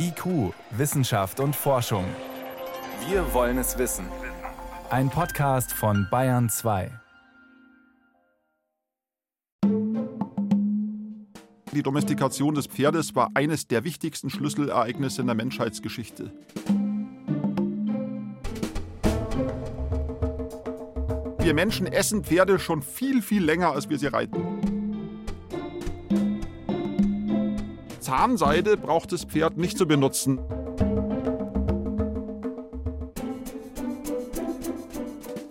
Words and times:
IQ, 0.00 0.54
Wissenschaft 0.70 1.40
und 1.40 1.56
Forschung. 1.56 2.04
Wir 3.08 3.34
wollen 3.34 3.58
es 3.58 3.78
wissen. 3.78 4.06
Ein 4.90 5.10
Podcast 5.10 5.72
von 5.72 6.06
Bayern 6.08 6.48
2. 6.48 6.92
Die 11.72 11.82
Domestikation 11.82 12.54
des 12.54 12.68
Pferdes 12.68 13.16
war 13.16 13.30
eines 13.34 13.66
der 13.66 13.82
wichtigsten 13.82 14.30
Schlüsselereignisse 14.30 15.20
in 15.20 15.26
der 15.26 15.34
Menschheitsgeschichte. 15.36 16.32
Wir 21.40 21.54
Menschen 21.54 21.88
essen 21.88 22.22
Pferde 22.22 22.60
schon 22.60 22.82
viel, 22.82 23.20
viel 23.20 23.42
länger, 23.42 23.72
als 23.72 23.88
wir 23.90 23.98
sie 23.98 24.06
reiten. 24.06 24.47
Zahnseide 28.08 28.78
braucht 28.78 29.12
das 29.12 29.24
Pferd 29.24 29.58
nicht 29.58 29.76
zu 29.76 29.86
benutzen. 29.86 30.38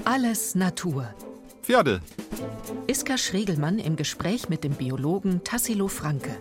Alles 0.04 0.56
Natur. 0.56 1.08
Pferde. 1.62 2.02
Iska 2.88 3.20
Schregelmann 3.20 3.78
im 3.78 3.96
Gespräch 3.96 4.50
mit 4.50 4.64
dem 4.64 4.74
Biologen 4.74 5.44
Tassilo 5.44 5.88
Franke. 5.88 6.36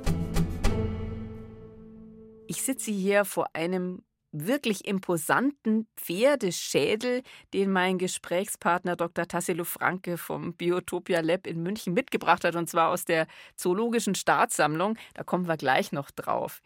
Ich 2.47 2.62
sitze 2.62 2.92
hier 2.92 3.27
vor 3.27 3.48
einem 3.53 4.01
wirklich 4.45 4.87
imposanten 4.87 5.87
Pferdeschädel, 5.97 7.23
den 7.55 7.73
mein 7.73 7.99
Gesprächspartner 7.99 8.97
Dr. 8.97 9.27
Tassilo 9.27 9.65
Franke 9.65 10.19
vom 10.19 10.55
Biotopia 10.55 11.21
Lab 11.21 11.47
in 11.47 11.62
München 11.62 11.95
mitgebracht 11.95 12.45
hat, 12.45 12.57
und 12.57 12.69
zwar 12.69 12.91
aus 12.91 13.05
der 13.05 13.27
Zoologischen 13.55 14.15
Staatssammlung. 14.15 14.97
Da 15.15 15.23
kommen 15.23 15.49
wir 15.49 15.57
gleich 15.57 15.93
noch 15.93 16.11
drauf. 16.11 16.61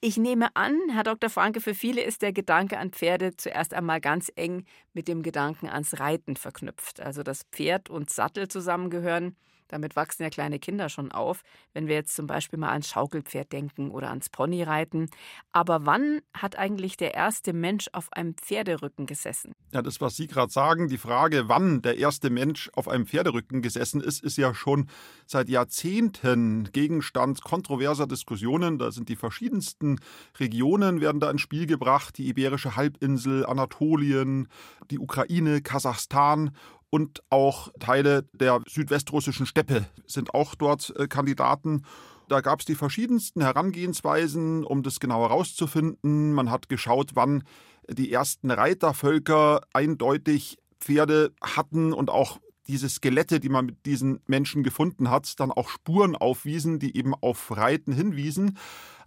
Ich 0.00 0.16
nehme 0.16 0.54
an, 0.54 0.78
Herr 0.92 1.04
Dr. 1.04 1.30
Franke, 1.30 1.60
für 1.60 1.74
viele 1.74 2.02
ist 2.02 2.22
der 2.22 2.32
Gedanke 2.32 2.78
an 2.78 2.90
Pferde 2.90 3.36
zuerst 3.36 3.74
einmal 3.74 4.00
ganz 4.00 4.30
eng 4.36 4.64
mit 4.92 5.08
dem 5.08 5.22
Gedanken 5.22 5.68
ans 5.68 5.98
Reiten 6.00 6.36
verknüpft. 6.36 7.00
Also, 7.00 7.22
dass 7.22 7.44
Pferd 7.52 7.90
und 7.90 8.10
Sattel 8.10 8.48
zusammengehören. 8.48 9.36
Damit 9.68 9.96
wachsen 9.96 10.22
ja 10.22 10.30
kleine 10.30 10.58
Kinder 10.58 10.88
schon 10.88 11.12
auf, 11.12 11.42
wenn 11.72 11.86
wir 11.86 11.94
jetzt 11.94 12.14
zum 12.14 12.26
Beispiel 12.26 12.58
mal 12.58 12.70
ans 12.70 12.88
Schaukelpferd 12.88 13.52
denken 13.52 13.90
oder 13.90 14.10
ans 14.10 14.28
Ponyreiten. 14.28 15.10
Aber 15.52 15.86
wann 15.86 16.20
hat 16.34 16.58
eigentlich 16.58 16.96
der 16.96 17.14
erste 17.14 17.52
Mensch 17.52 17.88
auf 17.92 18.12
einem 18.12 18.34
Pferderücken 18.34 19.06
gesessen? 19.06 19.52
Ja, 19.72 19.82
das, 19.82 20.00
was 20.00 20.16
Sie 20.16 20.26
gerade 20.26 20.52
sagen, 20.52 20.88
die 20.88 20.98
Frage, 20.98 21.48
wann 21.48 21.82
der 21.82 21.98
erste 21.98 22.30
Mensch 22.30 22.70
auf 22.74 22.88
einem 22.88 23.06
Pferderücken 23.06 23.62
gesessen 23.62 24.00
ist, 24.00 24.22
ist 24.22 24.38
ja 24.38 24.54
schon 24.54 24.88
seit 25.26 25.48
Jahrzehnten 25.48 26.70
Gegenstand 26.72 27.42
kontroverser 27.42 28.06
Diskussionen. 28.06 28.78
Da 28.78 28.90
sind 28.90 29.08
die 29.08 29.16
verschiedensten 29.16 30.00
Regionen 30.38 31.00
werden 31.00 31.20
da 31.20 31.30
ins 31.30 31.40
Spiel 31.40 31.66
gebracht, 31.66 32.18
die 32.18 32.28
Iberische 32.28 32.76
Halbinsel, 32.76 33.44
Anatolien, 33.46 34.48
die 34.90 34.98
Ukraine, 34.98 35.60
Kasachstan 35.60 36.50
und 36.90 37.22
auch 37.30 37.70
Teile 37.78 38.28
der 38.32 38.60
südwestrussischen 38.66 39.46
Steppe 39.46 39.86
sind 40.06 40.34
auch 40.34 40.54
dort 40.54 40.94
äh, 40.96 41.06
Kandidaten. 41.06 41.84
Da 42.28 42.40
gab 42.40 42.60
es 42.60 42.66
die 42.66 42.74
verschiedensten 42.74 43.40
Herangehensweisen, 43.42 44.64
um 44.64 44.82
das 44.82 45.00
genau 45.00 45.22
herauszufinden. 45.22 46.32
Man 46.32 46.50
hat 46.50 46.68
geschaut, 46.68 47.10
wann 47.14 47.42
die 47.90 48.12
ersten 48.12 48.50
Reitervölker 48.50 49.62
eindeutig 49.72 50.58
Pferde 50.78 51.32
hatten 51.42 51.92
und 51.92 52.10
auch 52.10 52.38
diese 52.66 52.88
Skelette, 52.88 53.40
die 53.40 53.48
man 53.48 53.66
mit 53.66 53.86
diesen 53.86 54.20
Menschen 54.26 54.62
gefunden 54.62 55.10
hat, 55.10 55.40
dann 55.40 55.50
auch 55.50 55.70
Spuren 55.70 56.14
aufwiesen, 56.14 56.78
die 56.78 56.96
eben 56.96 57.14
auf 57.14 57.56
Reiten 57.56 57.92
hinwiesen. 57.92 58.58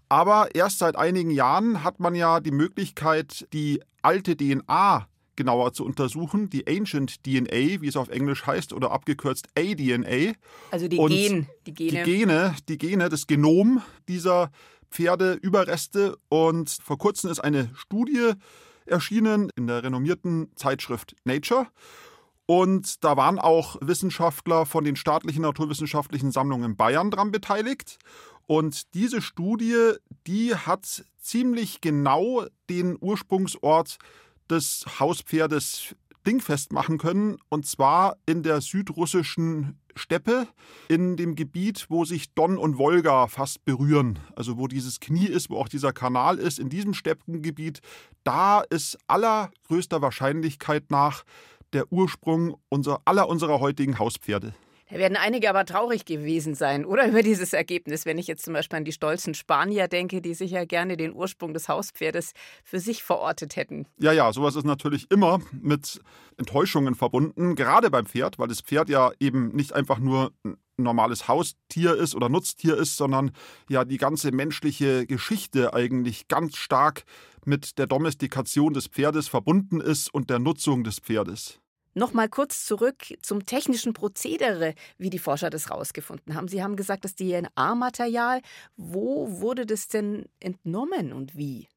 Aber 0.09 0.54
erst 0.56 0.80
seit 0.80 0.96
einigen 0.96 1.30
Jahren 1.30 1.84
hat 1.84 2.00
man 2.00 2.16
ja 2.16 2.40
die 2.40 2.52
Möglichkeit, 2.52 3.48
die 3.54 3.82
alte 4.02 4.36
DNA 4.36 5.08
genauer 5.42 5.73
zu 5.73 5.84
untersuchen, 5.84 6.52
die 6.52 6.67
Ancient 6.67 7.23
DNA, 7.23 7.81
wie 7.81 7.88
es 7.88 7.97
auf 7.97 8.09
Englisch 8.09 8.45
heißt, 8.45 8.73
oder 8.73 8.91
abgekürzt 8.91 9.47
ADNA. 9.57 10.34
Also 10.69 10.88
die, 10.88 10.97
Gen, 10.97 11.47
die 11.66 11.74
Gene. 11.74 12.03
Die 12.03 12.03
Gene, 12.03 12.56
die 12.69 12.78
Gene, 12.78 13.09
das 13.09 13.25
Genom 13.25 13.81
dieser 14.07 14.52
Pferdeüberreste. 14.91 16.16
Und 16.29 16.69
vor 16.69 17.00
kurzem 17.00 17.31
ist 17.31 17.40
eine 17.40 17.72
Studie 17.74 18.34
erschienen 18.85 19.50
in 19.56 19.66
der 19.66 19.84
renommierten 19.84 20.52
Zeitschrift 20.56 21.16
Nature. 21.24 21.66
Und 22.46 23.03
da 23.03 23.18
waren 23.18 23.40
auch 23.40 23.78
Wissenschaftler 23.81 24.68
von 24.68 24.84
den 24.84 24.96
staatlichen 24.96 25.41
naturwissenschaftlichen 25.41 26.31
Sammlungen 26.31 26.75
Bayern 26.75 27.09
dran 27.09 27.31
beteiligt. 27.31 27.97
Und 28.46 28.94
diese 28.94 29.22
Studie, 29.22 29.94
die 30.28 30.53
hat 30.53 31.03
ziemlich 31.18 31.81
genau 31.81 32.46
den 32.69 32.96
Ursprungsort 33.00 33.97
des 34.51 34.85
Hauspferdes 35.00 35.95
dingfest 36.25 36.72
machen 36.72 36.97
können, 36.97 37.38
und 37.50 37.66
zwar 37.66 38.17
in 38.25 38.44
der 38.44 38.62
südrussischen 38.62 39.79
Steppe, 39.95 40.47
in 40.88 41.17
dem 41.17 41.35
Gebiet, 41.35 41.88
wo 41.89 42.06
sich 42.06 42.34
Don 42.34 42.57
und 42.57 42.78
Wolga 42.78 43.28
fast 43.28 43.66
berühren, 43.66 44.19
also 44.35 44.57
wo 44.57 44.67
dieses 44.67 45.00
Knie 45.00 45.25
ist, 45.25 45.50
wo 45.50 45.57
auch 45.57 45.67
dieser 45.67 45.94
Kanal 45.94 46.38
ist, 46.38 46.59
in 46.59 46.69
diesem 46.69 46.94
Steppengebiet, 46.94 47.81
da 48.23 48.61
ist 48.61 48.97
allergrößter 49.07 50.01
Wahrscheinlichkeit 50.01 50.91
nach 50.91 51.23
der 51.73 51.91
Ursprung 51.91 52.56
unserer, 52.69 53.01
aller 53.06 53.28
unserer 53.28 53.59
heutigen 53.59 53.97
Hauspferde. 53.97 54.53
Da 54.91 54.97
werden 54.97 55.16
einige 55.16 55.50
aber 55.50 55.63
traurig 55.63 56.03
gewesen 56.03 56.53
sein, 56.53 56.84
oder 56.84 57.07
über 57.07 57.24
dieses 57.24 57.53
Ergebnis, 57.53 58.06
wenn 58.06 58.18
ich 58.18 58.28
jetzt 58.28 58.44
zum 58.44 58.53
Beispiel 58.53 58.78
an 58.78 58.84
die 58.84 58.91
stolzen 58.91 59.34
Spanier 59.34 59.88
denke, 59.88 60.22
die 60.22 60.34
sicher 60.34 60.66
gerne 60.66 60.97
den 60.97 61.13
Ursprung 61.13 61.53
des 61.53 61.69
Hauspferdes 61.69 62.34
für 62.66 62.81
sich 62.81 63.02
verortet 63.02 63.56
hätten. 63.56 63.88
Ja, 64.00 64.12
ja, 64.12 64.34
sowas 64.34 64.57
ist 64.57 64.66
natürlich 64.66 65.09
immer 65.09 65.40
mit 65.53 66.02
Enttäuschungen 66.38 66.96
verbunden, 66.96 67.56
gerade 67.56 67.90
beim 67.90 68.06
Pferd, 68.06 68.38
weil 68.38 68.50
das 68.50 68.59
Pferd 68.59 68.90
ja 68.90 69.12
eben 69.19 69.56
nicht 69.56 69.72
einfach 69.72 70.00
nur 70.00 70.34
ein 70.44 70.57
normales 70.75 71.29
Haustier 71.29 71.96
ist 71.96 72.13
oder 72.13 72.28
Nutztier 72.28 72.75
ist, 72.75 72.97
sondern 72.97 73.31
ja 73.69 73.85
die 73.85 73.97
ganze 73.97 74.31
menschliche 74.31 75.06
Geschichte 75.06 75.73
eigentlich 75.73 76.28
ganz 76.28 76.58
stark 76.58 77.06
mit 77.46 77.78
der 77.78 77.88
Domestikation 77.88 78.73
des 78.73 78.88
Pferdes 78.88 79.29
verbunden 79.29 79.79
ist 79.79 80.13
und 80.13 80.29
der 80.29 80.40
Nutzung 80.40 80.84
des 80.84 81.00
Pferdes. 81.00 81.60
Nochmal 81.94 82.29
kurz 82.29 82.66
zurück 82.66 83.03
zum 83.22 83.46
technischen 83.46 83.94
Prozedere, 83.94 84.75
wie 84.97 85.09
die 85.09 85.19
Forscher 85.19 85.50
das 85.50 85.69
rausgefunden 85.69 86.35
haben. 86.35 86.47
Sie 86.47 86.63
haben 86.63 86.75
gesagt, 86.78 87.03
das 87.03 87.16
DNA-Material. 87.16 88.41
Wo 88.78 89.41
wurde 89.41 89.66
das 89.66 89.88
denn 89.88 90.25
entnommen 90.40 91.12
und 91.12 91.35
wie? 91.35 91.68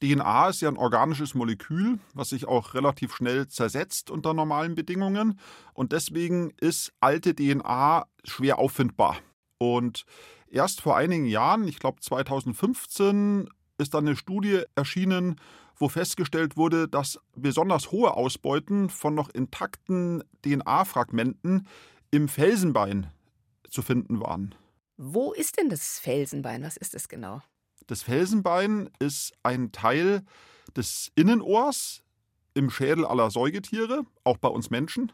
DNA 0.00 0.50
ist 0.50 0.60
ja 0.60 0.68
ein 0.68 0.76
organisches 0.76 1.34
Molekül, 1.34 1.98
was 2.14 2.30
sich 2.30 2.46
auch 2.46 2.74
relativ 2.74 3.14
schnell 3.14 3.48
zersetzt 3.48 4.10
unter 4.10 4.32
normalen 4.32 4.74
Bedingungen. 4.74 5.38
Und 5.74 5.92
deswegen 5.92 6.52
ist 6.60 6.92
alte 7.00 7.34
DNA 7.34 8.06
schwer 8.24 8.58
auffindbar. 8.58 9.18
Und 9.58 10.04
erst 10.46 10.80
vor 10.80 10.96
einigen 10.96 11.26
Jahren, 11.26 11.66
ich 11.66 11.80
glaube 11.80 12.00
2015, 12.00 13.50
ist 13.78 13.94
dann 13.94 14.06
eine 14.06 14.16
Studie 14.16 14.62
erschienen, 14.74 15.36
wo 15.76 15.88
festgestellt 15.88 16.56
wurde, 16.56 16.88
dass 16.88 17.18
besonders 17.36 17.92
hohe 17.92 18.14
Ausbeuten 18.14 18.90
von 18.90 19.14
noch 19.14 19.30
intakten 19.30 20.24
DNA-Fragmenten 20.44 21.66
im 22.10 22.28
Felsenbein 22.28 23.10
zu 23.70 23.82
finden 23.82 24.20
waren. 24.20 24.54
Wo 24.96 25.32
ist 25.32 25.58
denn 25.58 25.68
das 25.68 26.00
Felsenbein? 26.00 26.62
Was 26.62 26.76
ist 26.76 26.94
das 26.94 27.08
genau? 27.08 27.40
Das 27.86 28.02
Felsenbein 28.02 28.90
ist 28.98 29.32
ein 29.42 29.70
Teil 29.72 30.22
des 30.76 31.12
Innenohrs 31.14 32.02
im 32.54 32.70
Schädel 32.70 33.06
aller 33.06 33.30
Säugetiere, 33.30 34.02
auch 34.24 34.38
bei 34.38 34.48
uns 34.48 34.70
Menschen. 34.70 35.12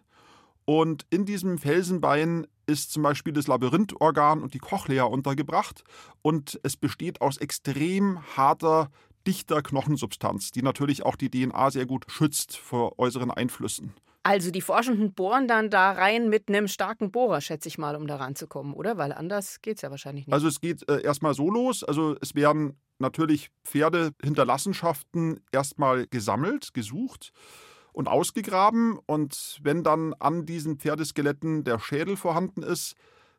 Und 0.65 1.05
in 1.11 1.27
diesem 1.27 1.59
Felsenbein 1.59 2.47
ist 2.67 2.93
zum 2.93 3.03
Beispiel 3.03 3.33
das 3.33 3.47
Labyrinthorgan 3.47 4.43
und 4.43 4.55
die 4.55 4.59
Cochlea 4.59 5.05
untergebracht. 5.05 5.85
Und 6.23 6.59
es 6.63 6.77
besteht 6.77 7.21
aus 7.21 7.37
extrem 7.39 8.21
harter 8.37 8.91
dichter 9.27 9.63
Knochensubstanz, 9.63 10.53
die 10.53 10.63
natürlich 10.63 11.05
auch 11.05 11.17
die 11.17 11.31
DNA 11.31 11.71
sehr 11.71 11.87
gut 11.87 12.05
schützt 12.09 12.57
vor 12.57 12.99
äußeren 12.99 13.31
Einflüssen. 13.31 13.95
Also 14.23 14.51
die 14.51 14.63
Forschenden 14.63 15.13
bohren 15.13 15.49
dann 15.49 15.69
da 15.69 15.93
rein 15.93 16.31
mit 16.31 16.49
einem 16.49 16.67
starken 16.67 17.11
Bohrer, 17.11 17.43
schätze 17.43 17.69
ich 17.69 17.77
mal, 17.77 17.95
um 17.95 18.07
da 18.07 18.17
ranzukommen, 18.17 18.73
oder? 18.73 18.97
Weil 18.97 19.13
anders 19.13 19.61
geht 19.61 19.77
es 19.77 19.83
ja 19.83 19.91
wahrscheinlich 19.91 20.27
nicht. 20.27 20.33
Also 20.33 20.49
es 20.49 20.63
geht 20.63 20.89
äh, 20.89 21.03
erstmal 21.03 21.35
so 21.35 21.51
los. 21.51 21.85
Also 21.85 22.17
es 22.23 22.35
werden 22.35 22.79
natürlich 22.99 23.51
Pferdehinterlassenschaften 23.65 25.41
erstmal 25.53 26.07
gesammelt, 26.07 26.73
gesucht 26.73 27.33
und 27.95 28.09
ausgegraben. 28.09 28.99
Und 29.07 29.59
wenn 29.63 29.83
dann 29.83 30.13
an 30.19 30.45
diesen 30.45 30.79
Pferdeskeletten 30.79 31.65
der 31.65 31.79
Schädel 31.79 32.17
vorhanden 32.17 32.63
ist, 32.63 32.95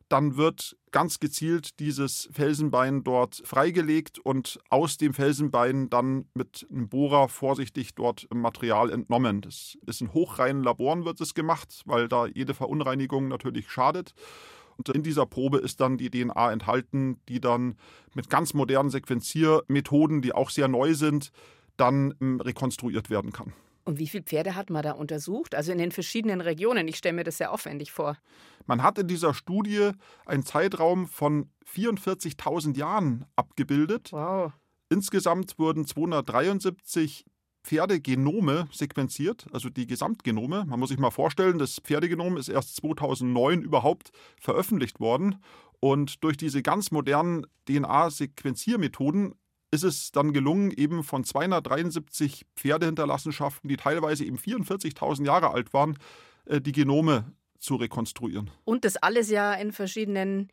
dann 0.08 0.36
wird 0.36 0.76
ganz 0.92 1.18
gezielt 1.18 1.80
dieses 1.80 2.28
Felsenbein 2.32 3.02
dort 3.02 3.42
freigelegt 3.44 4.18
und 4.20 4.58
aus 4.70 4.96
dem 4.98 5.14
Felsenbein 5.14 5.90
dann 5.90 6.26
mit 6.32 6.66
einem 6.70 6.88
Bohrer 6.88 7.28
vorsichtig 7.28 7.94
dort 7.94 8.28
Material 8.32 8.90
entnommen. 8.90 9.40
Das 9.40 9.76
ist 9.86 10.00
in 10.00 10.12
hochreinen 10.14 10.62
Laboren 10.62 11.04
wird 11.04 11.20
es 11.20 11.34
gemacht, 11.34 11.82
weil 11.86 12.08
da 12.08 12.26
jede 12.26 12.54
Verunreinigung 12.54 13.28
natürlich 13.28 13.68
schadet. 13.70 14.14
Und 14.76 14.88
in 14.90 15.02
dieser 15.02 15.26
Probe 15.26 15.58
ist 15.58 15.80
dann 15.80 15.98
die 15.98 16.10
DNA 16.10 16.52
enthalten, 16.52 17.18
die 17.28 17.40
dann 17.40 17.76
mit 18.14 18.30
ganz 18.30 18.54
modernen 18.54 18.90
Sequenziermethoden, 18.90 20.22
die 20.22 20.34
auch 20.34 20.50
sehr 20.50 20.68
neu 20.68 20.94
sind, 20.94 21.32
dann 21.76 22.14
ähm, 22.20 22.40
rekonstruiert 22.40 23.10
werden 23.10 23.32
kann. 23.32 23.52
Und 23.86 24.00
wie 24.00 24.08
viele 24.08 24.24
Pferde 24.24 24.56
hat 24.56 24.68
man 24.68 24.82
da 24.82 24.92
untersucht? 24.92 25.54
Also 25.54 25.70
in 25.70 25.78
den 25.78 25.92
verschiedenen 25.92 26.40
Regionen. 26.40 26.88
Ich 26.88 26.96
stelle 26.96 27.14
mir 27.14 27.22
das 27.22 27.38
sehr 27.38 27.52
aufwendig 27.52 27.92
vor. 27.92 28.18
Man 28.66 28.82
hat 28.82 28.98
in 28.98 29.06
dieser 29.06 29.32
Studie 29.32 29.92
einen 30.26 30.44
Zeitraum 30.44 31.06
von 31.06 31.50
44.000 31.72 32.76
Jahren 32.76 33.26
abgebildet. 33.36 34.10
Wow. 34.10 34.52
Insgesamt 34.88 35.56
wurden 35.58 35.86
273 35.86 37.24
Pferdegenome 37.62 38.68
sequenziert, 38.72 39.46
also 39.52 39.68
die 39.68 39.86
Gesamtgenome. 39.86 40.64
Man 40.66 40.80
muss 40.80 40.88
sich 40.88 40.98
mal 40.98 41.10
vorstellen, 41.10 41.58
das 41.58 41.78
Pferdegenom 41.80 42.36
ist 42.36 42.48
erst 42.48 42.74
2009 42.76 43.62
überhaupt 43.62 44.10
veröffentlicht 44.40 44.98
worden. 44.98 45.36
Und 45.78 46.24
durch 46.24 46.36
diese 46.36 46.62
ganz 46.62 46.90
modernen 46.90 47.46
DNA-Sequenziermethoden 47.68 49.34
ist 49.70 49.84
es 49.84 50.12
dann 50.12 50.32
gelungen, 50.32 50.70
eben 50.70 51.02
von 51.02 51.24
273 51.24 52.46
Pferdehinterlassenschaften, 52.56 53.68
die 53.68 53.76
teilweise 53.76 54.24
eben 54.24 54.38
44.000 54.38 55.24
Jahre 55.24 55.50
alt 55.50 55.72
waren, 55.72 55.98
äh, 56.46 56.60
die 56.60 56.72
Genome 56.72 57.32
zu 57.58 57.76
rekonstruieren. 57.76 58.50
Und 58.64 58.84
das 58.84 58.96
alles 58.96 59.30
ja 59.30 59.54
in 59.54 59.72
verschiedenen 59.72 60.52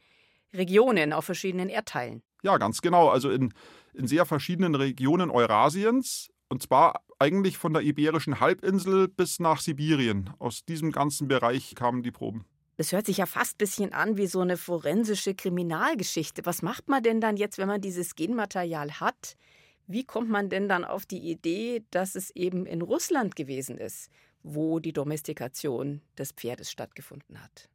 Regionen, 0.53 1.13
auf 1.13 1.25
verschiedenen 1.25 1.69
Erdteilen. 1.69 2.23
Ja, 2.43 2.57
ganz 2.57 2.81
genau. 2.81 3.09
Also 3.09 3.29
in, 3.29 3.53
in 3.93 4.07
sehr 4.07 4.25
verschiedenen 4.25 4.75
Regionen 4.75 5.29
Eurasiens. 5.29 6.29
Und 6.49 6.61
zwar 6.61 7.03
eigentlich 7.19 7.57
von 7.57 7.73
der 7.73 7.83
Iberischen 7.83 8.39
Halbinsel 8.39 9.07
bis 9.07 9.39
nach 9.39 9.61
Sibirien. 9.61 10.31
Aus 10.39 10.65
diesem 10.65 10.91
ganzen 10.91 11.27
Bereich 11.27 11.73
kamen 11.75 12.03
die 12.03 12.11
Proben. 12.11 12.45
Das 12.77 12.91
hört 12.91 13.05
sich 13.05 13.17
ja 13.17 13.25
fast 13.25 13.55
ein 13.55 13.57
bisschen 13.59 13.93
an 13.93 14.17
wie 14.17 14.27
so 14.27 14.39
eine 14.39 14.57
forensische 14.57 15.35
Kriminalgeschichte. 15.35 16.45
Was 16.45 16.61
macht 16.61 16.89
man 16.89 17.03
denn 17.03 17.21
dann 17.21 17.37
jetzt, 17.37 17.57
wenn 17.57 17.67
man 17.67 17.81
dieses 17.81 18.15
Genmaterial 18.15 18.99
hat? 18.99 19.37
Wie 19.85 20.03
kommt 20.03 20.29
man 20.29 20.49
denn 20.49 20.67
dann 20.67 20.85
auf 20.85 21.05
die 21.05 21.29
Idee, 21.29 21.83
dass 21.91 22.15
es 22.15 22.31
eben 22.31 22.65
in 22.65 22.81
Russland 22.81 23.35
gewesen 23.35 23.77
ist, 23.77 24.09
wo 24.41 24.79
die 24.79 24.93
Domestikation 24.93 26.01
des 26.17 26.31
Pferdes 26.31 26.71
stattgefunden 26.71 27.43
hat? 27.43 27.69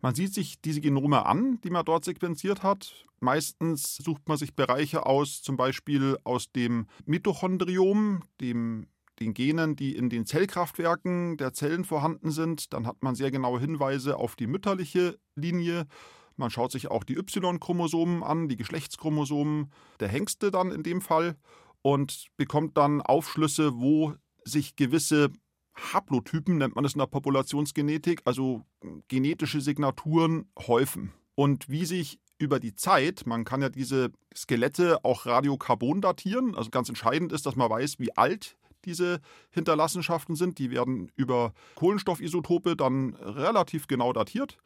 Man 0.00 0.14
sieht 0.14 0.34
sich 0.34 0.60
diese 0.60 0.80
Genome 0.80 1.24
an, 1.24 1.60
die 1.62 1.70
man 1.70 1.84
dort 1.84 2.04
sequenziert 2.04 2.62
hat. 2.62 3.06
Meistens 3.20 3.96
sucht 3.96 4.28
man 4.28 4.36
sich 4.36 4.54
Bereiche 4.54 5.06
aus, 5.06 5.42
zum 5.42 5.56
Beispiel 5.56 6.18
aus 6.24 6.52
dem 6.52 6.88
Mitochondriom, 7.06 8.22
dem 8.40 8.86
den 9.20 9.34
Genen, 9.34 9.76
die 9.76 9.94
in 9.94 10.10
den 10.10 10.26
Zellkraftwerken 10.26 11.36
der 11.36 11.52
Zellen 11.52 11.84
vorhanden 11.84 12.30
sind. 12.30 12.72
Dann 12.72 12.86
hat 12.86 13.02
man 13.02 13.14
sehr 13.14 13.30
genaue 13.30 13.60
Hinweise 13.60 14.16
auf 14.16 14.36
die 14.36 14.46
mütterliche 14.46 15.18
Linie. 15.34 15.86
Man 16.36 16.50
schaut 16.50 16.72
sich 16.72 16.90
auch 16.90 17.04
die 17.04 17.16
Y-Chromosomen 17.16 18.22
an, 18.22 18.48
die 18.48 18.56
Geschlechtschromosomen 18.56 19.70
der 20.00 20.08
Hengste 20.08 20.50
dann 20.50 20.72
in 20.72 20.82
dem 20.82 21.00
Fall 21.00 21.36
und 21.82 22.26
bekommt 22.36 22.76
dann 22.76 23.02
Aufschlüsse, 23.02 23.74
wo 23.76 24.14
sich 24.44 24.74
gewisse 24.76 25.30
Haplotypen, 25.74 26.58
nennt 26.58 26.74
man 26.74 26.84
es 26.84 26.94
in 26.94 27.00
der 27.00 27.06
Populationsgenetik, 27.06 28.22
also 28.24 28.62
genetische 29.08 29.60
Signaturen 29.60 30.48
häufen. 30.58 31.12
Und 31.34 31.68
wie 31.68 31.84
sich 31.84 32.18
über 32.38 32.60
die 32.60 32.74
Zeit, 32.74 33.26
man 33.26 33.44
kann 33.44 33.62
ja 33.62 33.68
diese 33.68 34.10
Skelette 34.34 35.04
auch 35.04 35.26
Radiokarbon 35.26 36.00
datieren, 36.00 36.54
also 36.54 36.70
ganz 36.70 36.88
entscheidend 36.88 37.32
ist, 37.32 37.46
dass 37.46 37.56
man 37.56 37.70
weiß, 37.70 37.98
wie 37.98 38.16
alt 38.16 38.56
diese 38.84 39.20
Hinterlassenschaften 39.50 40.36
sind. 40.36 40.58
Die 40.58 40.70
werden 40.70 41.10
über 41.16 41.52
Kohlenstoffisotope 41.74 42.76
dann 42.76 43.14
relativ 43.14 43.86
genau 43.86 44.12
datiert. 44.12 44.58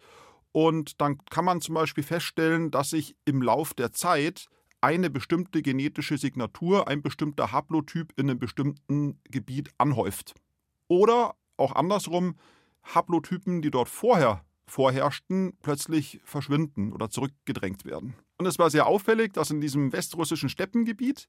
Und 0.53 1.01
dann 1.01 1.19
kann 1.27 1.45
man 1.45 1.61
zum 1.61 1.75
Beispiel 1.75 2.05
feststellen, 2.05 2.71
dass 2.71 2.91
sich 2.91 3.17
im 3.25 3.43
Lauf 3.43 3.75
der 3.75 3.93
Zeit 3.93 4.49
eine 4.81 5.11
bestimmte 5.11 5.63
genetische 5.63 6.19
Signatur, 6.19 6.89
ein 6.89 7.03
bestimmter 7.03 7.53
Haplotyp 7.53 8.13
in 8.17 8.31
einem 8.31 8.39
bestimmten 8.39 9.21
Gebiet 9.25 9.71
anhäuft. 9.79 10.35
Oder 10.87 11.35
auch 11.57 11.75
andersrum, 11.75 12.37
Haplotypen, 12.83 13.61
die 13.61 13.71
dort 13.71 13.89
vorher 13.89 14.45
vorherrschten, 14.71 15.57
plötzlich 15.63 16.21
verschwinden 16.25 16.93
oder 16.93 17.11
zurückgedrängt 17.11 17.85
werden. 17.85 18.15
Und 18.37 18.47
es 18.47 18.59
war 18.59 18.71
sehr 18.71 18.87
auffällig, 18.87 19.33
dass 19.33 19.51
in 19.51 19.61
diesem 19.61 19.93
westrussischen 19.93 20.49
Steppengebiet 20.49 21.29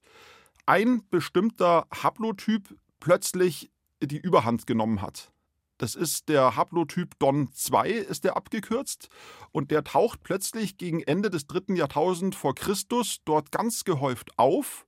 ein 0.66 1.04
bestimmter 1.10 1.88
Haplotyp 1.92 2.76
plötzlich 3.00 3.72
die 4.02 4.18
Überhand 4.18 4.68
genommen 4.68 5.02
hat. 5.02 5.32
Das 5.78 5.96
ist 5.96 6.28
der 6.28 6.58
Haplotyp 6.58 7.18
Don 7.20 7.52
2, 7.54 7.90
ist 7.90 8.26
der 8.26 8.36
abgekürzt. 8.36 9.08
Und 9.52 9.72
der 9.72 9.84
taucht 9.84 10.24
plötzlich 10.24 10.78
gegen 10.78 11.02
Ende 11.02 11.30
des 11.30 11.48
dritten 11.48 11.76
Jahrtausends 11.76 12.36
vor 12.36 12.54
Christus 12.54 13.20
dort 13.24 13.52
ganz 13.52 13.86
gehäuft 13.86 14.38
auf. 14.38 14.86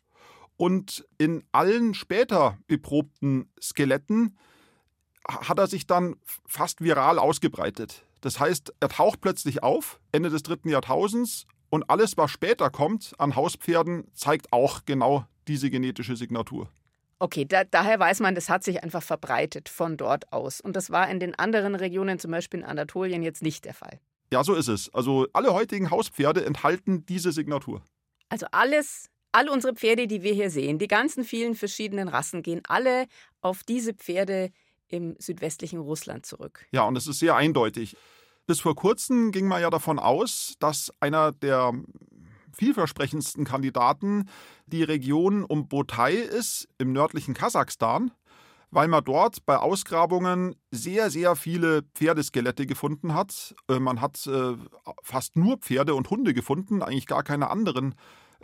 Und 0.57 1.07
in 1.18 1.44
allen 1.53 1.94
später 1.94 2.57
beprobten 2.67 3.50
Skeletten 3.59 4.38
hat 5.27 5.59
er 5.59 5.67
sich 5.67 5.88
dann 5.88 6.17
fast 6.45 6.81
viral 6.81 7.19
ausgebreitet. 7.19 8.06
Das 8.19 8.39
heißt, 8.39 8.74
er 8.79 8.89
taucht 8.89 9.21
plötzlich 9.21 9.63
auf, 9.63 10.00
Ende 10.12 10.29
des 10.29 10.44
dritten 10.44 10.69
Jahrtausends, 10.69 11.47
und 11.69 11.89
alles, 11.89 12.17
was 12.17 12.29
später 12.29 12.69
kommt 12.69 13.13
an 13.17 13.38
Hauspferden, 13.38 14.12
zeigt 14.13 14.51
auch 14.51 14.81
genau 14.85 15.25
diese 15.51 15.69
genetische 15.69 16.15
Signatur. 16.15 16.69
Okay, 17.19 17.45
da, 17.45 17.65
daher 17.65 18.00
weiß 18.00 18.21
man, 18.21 18.33
das 18.33 18.50
hat 18.50 18.63
sich 18.63 18.83
einfach 18.83 19.03
verbreitet 19.03 19.69
von 19.69 19.98
dort 19.98 20.31
aus. 20.31 20.62
Und 20.62 20.75
das 20.75 20.89
war 20.89 21.09
in 21.09 21.19
den 21.19 21.36
anderen 21.36 21.75
Regionen, 21.75 22.18
zum 22.18 22.31
Beispiel 22.31 22.62
in 22.62 22.65
Anatolien, 22.65 23.21
jetzt 23.21 23.44
nicht 23.44 23.65
der 23.65 23.74
Fall. 23.74 24.00
Ja, 24.31 24.44
so 24.44 24.56
ist 24.56 24.69
es. 24.69 24.92
Also 24.94 25.27
alle 25.33 25.53
heutigen 25.53 25.92
Hauspferde 25.92 26.45
enthalten 26.45 27.06
diese 27.06 27.33
Signatur. 27.33 27.83
Also 28.30 28.48
alles, 28.51 29.09
alle 29.33 29.51
unsere 29.51 29.74
Pferde, 29.75 30.07
die 30.07 30.24
wir 30.24 30.33
hier 30.33 30.50
sehen, 30.50 30.80
die 30.80 30.88
ganzen 30.88 31.25
vielen 31.25 31.53
verschiedenen 31.53 32.07
Rassen, 32.07 32.42
gehen 32.42 32.62
alle 32.68 33.07
auf 33.42 33.63
diese 33.63 33.94
Pferde 33.94 34.51
im 34.88 35.15
südwestlichen 35.19 35.80
Russland 35.80 36.25
zurück. 36.25 36.65
Ja, 36.71 36.83
und 36.86 36.95
es 36.95 37.07
ist 37.07 37.19
sehr 37.19 37.36
eindeutig. 37.36 37.98
Bis 38.48 38.62
vor 38.62 38.75
kurzem 38.75 39.31
ging 39.31 39.48
man 39.48 39.62
ja 39.62 39.69
davon 39.69 40.00
aus, 40.00 40.56
dass 40.59 40.92
einer 41.01 41.33
der 41.33 41.74
vielversprechendsten 42.53 43.45
Kandidaten 43.45 44.30
die 44.65 44.83
Region 44.83 45.44
um 45.44 45.68
Botai 45.68 46.13
ist, 46.13 46.68
im 46.77 46.94
nördlichen 46.94 47.33
Kasachstan, 47.33 48.12
weil 48.71 48.88
man 48.88 49.03
dort 49.03 49.45
bei 49.45 49.57
Ausgrabungen 49.57 50.56
sehr, 50.71 51.09
sehr 51.09 51.36
viele 51.36 51.83
Pferdeskelette 51.94 52.65
gefunden 52.65 53.13
hat. 53.13 53.53
Äh, 53.68 53.80
man 53.80 54.01
hat 54.01 54.25
äh, 54.27 54.56
fast 55.03 55.36
nur 55.36 55.57
Pferde 55.57 55.95
und 55.95 56.09
Hunde 56.09 56.33
gefunden, 56.33 56.81
eigentlich 56.81 57.07
gar 57.07 57.24
keine 57.24 57.50
anderen 57.50 57.95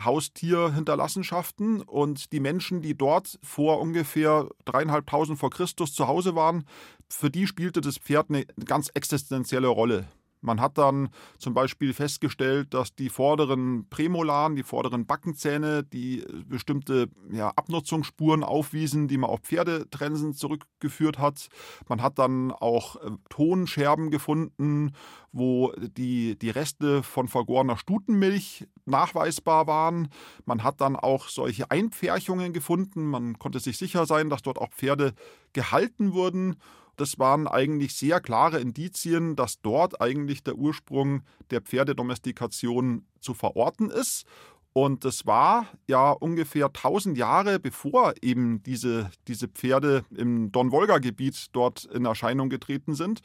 Haustierhinterlassenschaften 0.04 1.82
und 1.82 2.32
die 2.32 2.40
Menschen, 2.40 2.82
die 2.82 2.96
dort 2.96 3.38
vor 3.42 3.80
ungefähr 3.80 4.48
dreieinhalbtausend 4.64 5.38
vor 5.38 5.50
Christus 5.50 5.92
zu 5.92 6.06
Hause 6.06 6.34
waren, 6.34 6.64
für 7.08 7.30
die 7.30 7.46
spielte 7.46 7.80
das 7.80 7.98
Pferd 7.98 8.30
eine 8.30 8.44
ganz 8.64 8.90
existenzielle 8.94 9.68
Rolle. 9.68 10.06
Man 10.40 10.60
hat 10.60 10.78
dann 10.78 11.08
zum 11.38 11.54
Beispiel 11.54 11.92
festgestellt, 11.92 12.74
dass 12.74 12.94
die 12.94 13.08
vorderen 13.08 13.88
Prämolaren, 13.88 14.56
die 14.56 14.62
vorderen 14.62 15.06
Backenzähne, 15.06 15.82
die 15.82 16.22
äh, 16.22 16.44
bestimmte 16.46 17.08
ja, 17.30 17.50
Abnutzungsspuren 17.50 18.44
aufwiesen, 18.44 19.08
die 19.08 19.18
man 19.18 19.30
auf 19.30 19.40
Pferdetrensen 19.40 20.34
zurückgeführt 20.34 21.18
hat. 21.18 21.48
Man 21.88 22.02
hat 22.02 22.18
dann 22.18 22.52
auch 22.52 22.96
äh, 22.96 23.10
Tonscherben 23.30 24.10
gefunden, 24.10 24.92
wo 25.32 25.72
die, 25.76 26.38
die 26.38 26.50
Reste 26.50 27.02
von 27.02 27.28
vergorener 27.28 27.76
Stutenmilch 27.76 28.66
nachweisbar 28.86 29.66
waren. 29.66 30.08
Man 30.44 30.62
hat 30.62 30.80
dann 30.80 30.96
auch 30.96 31.28
solche 31.28 31.70
Einpferchungen 31.70 32.52
gefunden. 32.52 33.06
Man 33.06 33.38
konnte 33.38 33.60
sich 33.60 33.76
sicher 33.76 34.06
sein, 34.06 34.30
dass 34.30 34.42
dort 34.42 34.58
auch 34.58 34.70
Pferde 34.70 35.14
gehalten 35.52 36.12
wurden 36.12 36.56
das 36.98 37.18
waren 37.18 37.46
eigentlich 37.46 37.94
sehr 37.94 38.20
klare 38.20 38.60
Indizien, 38.60 39.36
dass 39.36 39.60
dort 39.60 40.00
eigentlich 40.00 40.42
der 40.42 40.56
Ursprung 40.56 41.22
der 41.50 41.60
Pferdedomestikation 41.60 43.06
zu 43.20 43.34
verorten 43.34 43.90
ist. 43.90 44.24
Und 44.72 45.04
das 45.04 45.24
war 45.26 45.66
ja 45.86 46.10
ungefähr 46.10 46.66
1000 46.66 47.16
Jahre 47.16 47.58
bevor 47.58 48.14
eben 48.20 48.62
diese, 48.64 49.10
diese 49.26 49.48
Pferde 49.48 50.04
im 50.10 50.52
Don-Wolga-Gebiet 50.52 51.46
dort 51.52 51.84
in 51.86 52.04
Erscheinung 52.04 52.48
getreten 52.48 52.94
sind. 52.94 53.20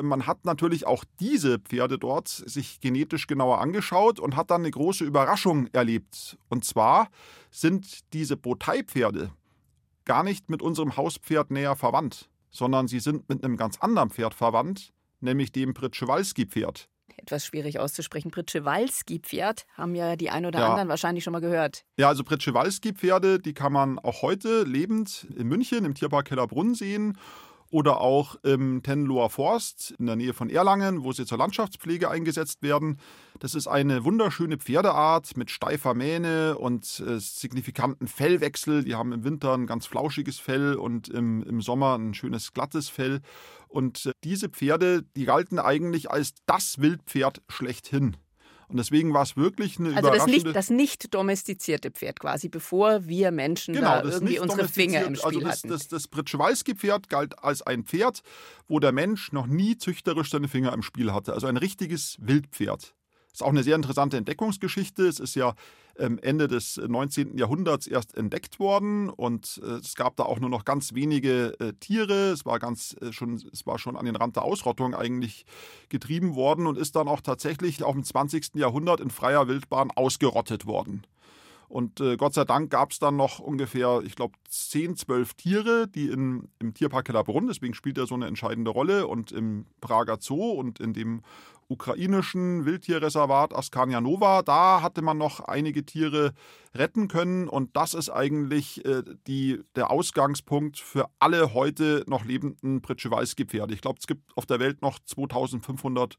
Man 0.00 0.26
hat 0.26 0.44
natürlich 0.44 0.86
auch 0.86 1.04
diese 1.18 1.58
Pferde 1.58 1.98
dort 1.98 2.28
sich 2.28 2.80
genetisch 2.80 3.26
genauer 3.26 3.60
angeschaut 3.60 4.18
und 4.18 4.36
hat 4.36 4.50
dann 4.50 4.62
eine 4.62 4.70
große 4.70 5.04
Überraschung 5.04 5.66
erlebt. 5.72 6.38
Und 6.48 6.64
zwar 6.64 7.08
sind 7.50 8.12
diese 8.12 8.36
Botai-Pferde 8.36 9.32
gar 10.04 10.22
nicht 10.22 10.48
mit 10.48 10.62
unserem 10.62 10.96
Hauspferd 10.96 11.50
näher 11.50 11.76
verwandt 11.76 12.29
sondern 12.50 12.88
sie 12.88 13.00
sind 13.00 13.28
mit 13.28 13.44
einem 13.44 13.56
ganz 13.56 13.78
anderen 13.80 14.10
Pferd 14.10 14.34
verwandt, 14.34 14.92
nämlich 15.20 15.52
dem 15.52 15.74
Pritschewalski-Pferd. 15.74 16.88
Etwas 17.16 17.44
schwierig 17.44 17.78
auszusprechen. 17.78 18.30
Pritschewalski-Pferd 18.30 19.66
haben 19.74 19.94
ja 19.94 20.16
die 20.16 20.30
ein 20.30 20.46
oder 20.46 20.60
ja. 20.60 20.70
anderen 20.70 20.88
wahrscheinlich 20.88 21.24
schon 21.24 21.32
mal 21.32 21.40
gehört. 21.40 21.84
Ja, 21.96 22.08
also 22.08 22.24
Pritschewalski-Pferde, 22.24 23.38
die 23.40 23.52
kann 23.52 23.72
man 23.72 23.98
auch 23.98 24.22
heute 24.22 24.62
lebend 24.62 25.26
in 25.36 25.46
München 25.46 25.84
im 25.84 25.94
Tierpark 25.94 26.28
Kellerbrunn 26.28 26.74
sehen. 26.74 27.18
Oder 27.70 28.00
auch 28.00 28.36
im 28.42 28.82
Tenloher 28.82 29.30
Forst 29.30 29.94
in 29.98 30.06
der 30.06 30.16
Nähe 30.16 30.34
von 30.34 30.50
Erlangen, 30.50 31.04
wo 31.04 31.12
sie 31.12 31.24
zur 31.24 31.38
Landschaftspflege 31.38 32.10
eingesetzt 32.10 32.62
werden. 32.62 32.98
Das 33.38 33.54
ist 33.54 33.68
eine 33.68 34.04
wunderschöne 34.04 34.58
Pferdeart 34.58 35.36
mit 35.36 35.50
steifer 35.50 35.94
Mähne 35.94 36.58
und 36.58 37.00
äh, 37.06 37.18
signifikanten 37.18 38.08
Fellwechsel. 38.08 38.84
Die 38.84 38.94
haben 38.94 39.12
im 39.12 39.24
Winter 39.24 39.54
ein 39.54 39.66
ganz 39.66 39.86
flauschiges 39.86 40.38
Fell 40.38 40.74
und 40.74 41.08
im, 41.08 41.42
im 41.44 41.62
Sommer 41.62 41.96
ein 41.96 42.12
schönes 42.14 42.52
glattes 42.52 42.88
Fell. 42.88 43.20
Und 43.68 44.06
äh, 44.06 44.12
diese 44.24 44.48
Pferde, 44.48 45.04
die 45.16 45.24
galten 45.24 45.58
eigentlich 45.58 46.10
als 46.10 46.34
das 46.46 46.80
Wildpferd 46.80 47.42
schlechthin. 47.48 48.16
Und 48.70 48.76
deswegen 48.76 49.12
war 49.12 49.22
es 49.22 49.36
wirklich 49.36 49.78
eine 49.78 49.88
also 49.88 50.00
überraschende... 50.00 50.36
Also 50.36 50.52
das 50.52 50.70
nicht, 50.70 51.12
domestizierte 51.12 51.90
Pferd 51.90 52.20
quasi, 52.20 52.48
bevor 52.48 53.06
wir 53.06 53.32
Menschen 53.32 53.74
genau, 53.74 53.88
da 53.88 54.04
irgendwie 54.04 54.38
unsere 54.38 54.68
Finger 54.68 55.04
im 55.04 55.16
Spiel 55.16 55.26
also 55.26 55.40
das, 55.40 55.58
hatten. 55.58 55.68
Das, 55.68 55.88
das 55.88 56.08
Pritschewalski-Pferd 56.08 57.08
galt 57.08 57.42
als 57.42 57.62
ein 57.62 57.84
Pferd, 57.84 58.22
wo 58.68 58.78
der 58.78 58.92
Mensch 58.92 59.32
noch 59.32 59.46
nie 59.46 59.76
züchterisch 59.76 60.30
seine 60.30 60.48
Finger 60.48 60.72
im 60.72 60.82
Spiel 60.82 61.12
hatte. 61.12 61.32
Also 61.32 61.48
ein 61.48 61.56
richtiges 61.56 62.16
Wildpferd. 62.20 62.94
Ist 63.32 63.42
auch 63.42 63.48
eine 63.48 63.62
sehr 63.62 63.76
interessante 63.76 64.16
Entdeckungsgeschichte. 64.16 65.06
Es 65.06 65.20
ist 65.20 65.34
ja 65.34 65.54
ähm, 65.98 66.18
Ende 66.22 66.48
des 66.48 66.76
19. 66.76 67.38
Jahrhunderts 67.38 67.86
erst 67.86 68.16
entdeckt 68.16 68.58
worden 68.58 69.08
und 69.08 69.60
äh, 69.62 69.74
es 69.74 69.94
gab 69.94 70.16
da 70.16 70.24
auch 70.24 70.40
nur 70.40 70.50
noch 70.50 70.64
ganz 70.64 70.94
wenige 70.94 71.58
äh, 71.60 71.72
Tiere. 71.74 72.30
Es 72.30 72.44
war 72.44 72.58
ganz 72.58 72.96
äh, 73.00 73.12
schon, 73.12 73.34
es 73.34 73.66
war 73.66 73.78
schon 73.78 73.96
an 73.96 74.06
den 74.06 74.16
Rand 74.16 74.36
der 74.36 74.42
Ausrottung 74.42 74.94
eigentlich 74.94 75.44
getrieben 75.88 76.34
worden 76.34 76.66
und 76.66 76.78
ist 76.78 76.96
dann 76.96 77.08
auch 77.08 77.20
tatsächlich 77.20 77.82
auch 77.84 77.94
im 77.94 78.04
20. 78.04 78.54
Jahrhundert 78.54 79.00
in 79.00 79.10
freier 79.10 79.48
Wildbahn 79.48 79.90
ausgerottet 79.90 80.66
worden. 80.66 81.02
Und 81.70 82.00
äh, 82.00 82.16
Gott 82.16 82.34
sei 82.34 82.44
Dank 82.44 82.70
gab 82.70 82.90
es 82.90 82.98
dann 82.98 83.14
noch 83.14 83.38
ungefähr, 83.38 84.02
ich 84.04 84.16
glaube, 84.16 84.34
10, 84.48 84.96
12 84.96 85.34
Tiere, 85.34 85.86
die 85.86 86.08
in, 86.08 86.48
im 86.58 86.74
Tierpark 86.74 87.06
Kellerbrunn, 87.06 87.46
deswegen 87.46 87.74
spielt 87.74 87.96
er 87.96 88.08
so 88.08 88.16
eine 88.16 88.26
entscheidende 88.26 88.72
Rolle, 88.72 89.06
und 89.06 89.30
im 89.30 89.66
Prager 89.80 90.18
Zoo 90.20 90.50
und 90.50 90.80
in 90.80 90.94
dem 90.94 91.22
ukrainischen 91.70 92.66
Wildtierreservat 92.66 93.54
Askania 93.54 94.00
Nova. 94.00 94.42
Da 94.42 94.82
hatte 94.82 95.02
man 95.02 95.16
noch 95.16 95.40
einige 95.40 95.86
Tiere 95.86 96.32
retten 96.74 97.08
können 97.08 97.48
und 97.48 97.76
das 97.76 97.94
ist 97.94 98.10
eigentlich 98.10 98.84
äh, 98.84 99.02
die, 99.26 99.62
der 99.76 99.90
Ausgangspunkt 99.90 100.78
für 100.78 101.08
alle 101.18 101.54
heute 101.54 102.04
noch 102.06 102.24
lebenden 102.24 102.82
Pritschewalski-Pferde. 102.82 103.72
Ich 103.72 103.80
glaube, 103.80 103.98
es 104.00 104.06
gibt 104.06 104.36
auf 104.36 104.46
der 104.46 104.60
Welt 104.60 104.82
noch 104.82 104.98
2500 104.98 106.18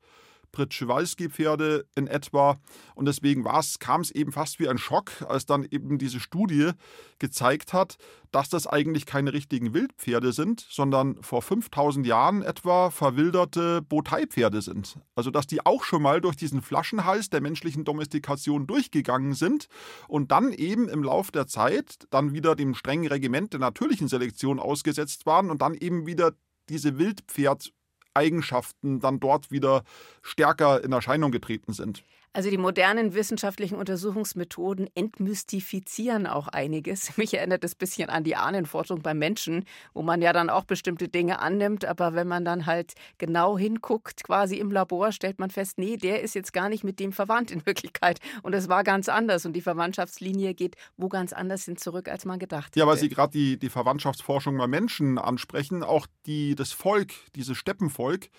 Pritschewalski-Pferde 0.52 1.86
in 1.96 2.08
etwa. 2.08 2.60
Und 2.96 3.08
deswegen 3.08 3.44
kam 3.80 4.02
es 4.02 4.12
eben 4.12 4.32
fast 4.32 4.60
wie 4.60 4.68
ein 4.68 4.78
Schock, 4.78 5.12
als 5.28 5.46
dann 5.46 5.66
eben 5.70 5.98
diese 5.98 6.20
Studie 6.20 6.72
gezeigt 7.20 7.74
hat, 7.74 7.98
dass 8.32 8.50
das 8.50 8.68
eigentlich 8.68 9.06
keine 9.06 9.34
richtigen 9.34 9.74
Wildpferde 9.74 10.32
sind, 10.32 10.66
sondern 10.70 11.22
vor 11.22 11.42
5000 11.42 12.06
Jahren 12.06 12.42
etwa 12.42 12.90
verwilderte 12.90 13.82
Boteipferde 13.82 14.62
sind. 14.62 14.98
Also 15.16 15.32
dass 15.32 15.48
die 15.48 15.66
auch 15.66 15.84
schon 15.84 16.02
mal 16.02 16.22
durch 16.22 16.36
diesen 16.36 16.62
Flaschenhals 16.62 17.30
der 17.30 17.42
menschlichen 17.42 17.84
Domestikation 17.84 18.68
durchgegangen 18.68 19.34
sind 19.34 19.68
und 20.08 20.32
dann 20.32 20.54
eben 20.54 20.88
im 20.90 21.04
Lauf 21.04 21.32
der 21.32 21.48
Zeit 21.48 22.08
dann 22.10 22.34
wieder 22.34 22.56
dem 22.56 22.74
strengen 22.76 23.08
Regiment 23.08 23.54
der 23.54 23.60
natürlichen 23.60 24.08
Selektion 24.08 24.60
ausgesetzt 24.60 25.26
waren 25.26 25.50
und 25.50 25.62
dann 25.62 25.76
eben 25.76 26.06
wieder 26.06 26.34
diese 26.70 26.98
Wildpferd 26.98 27.74
Eigenschaften 28.14 29.00
dann 29.00 29.20
dort 29.20 29.52
wieder 29.52 29.84
stärker 30.22 30.84
in 30.84 30.92
Erscheinung 30.92 31.32
getreten 31.32 31.74
sind. 31.74 32.04
Also 32.34 32.50
die 32.50 32.58
modernen 32.58 33.14
wissenschaftlichen 33.14 33.76
Untersuchungsmethoden 33.76 34.90
entmystifizieren 34.96 36.28
auch 36.28 36.48
einiges. 36.48 37.18
Mich 37.18 37.34
erinnert 37.34 37.64
das 37.64 37.74
ein 37.74 37.80
bisschen 37.80 38.10
an 38.10 38.24
die 38.24 38.36
Ahnenforschung 38.36 39.02
beim 39.02 39.20
Menschen, 39.20 39.66
wo 39.94 40.02
man 40.02 40.22
ja 40.22 40.32
dann 40.32 40.50
auch 40.50 40.64
bestimmte 40.64 41.10
Dinge 41.10 41.40
annimmt, 41.40 41.84
aber 41.86 42.14
wenn 42.14 42.28
man 42.28 42.46
dann 42.46 42.66
halt 42.66 42.94
genau 43.18 43.58
hinguckt, 43.58 44.24
quasi 44.24 44.58
im 44.58 44.72
Labor, 44.72 45.12
stellt 45.12 45.40
man 45.40 45.50
fest, 45.50 45.78
nee, 45.78 45.98
der 45.98 46.22
ist 46.22 46.36
jetzt 46.36 46.54
gar 46.54 46.70
nicht 46.70 46.84
mit 46.84 47.00
dem 47.00 47.12
verwandt 47.12 47.52
in 47.52 47.66
Wirklichkeit. 47.66 48.20
Und 48.44 48.54
es 48.54 48.70
war 48.70 48.84
ganz 48.84 49.10
anders 49.10 49.46
und 49.46 49.54
die 49.54 49.62
Verwandtschaftslinie 49.62 50.54
geht 50.54 50.76
wo 50.98 51.10
ganz 51.10 51.34
anders 51.34 51.66
hin 51.66 51.78
zurück, 51.78 52.08
als 52.08 52.26
man 52.26 52.40
gedacht 52.40 52.68
hat. 52.68 52.76
Ja, 52.76 52.88
weil 52.88 52.98
Sie 52.98 53.10
gerade 53.10 53.32
die, 53.32 53.58
die 53.58 53.70
Verwandtschaftsforschung 53.70 54.58
bei 54.58 54.68
Menschen 54.68 55.18
ansprechen, 55.18 55.84
auch 55.84 56.08
die, 56.26 56.56
das 56.56 56.72
Volk, 56.72 57.14
dieses 57.36 57.58
Steppenvolk, 57.58 58.30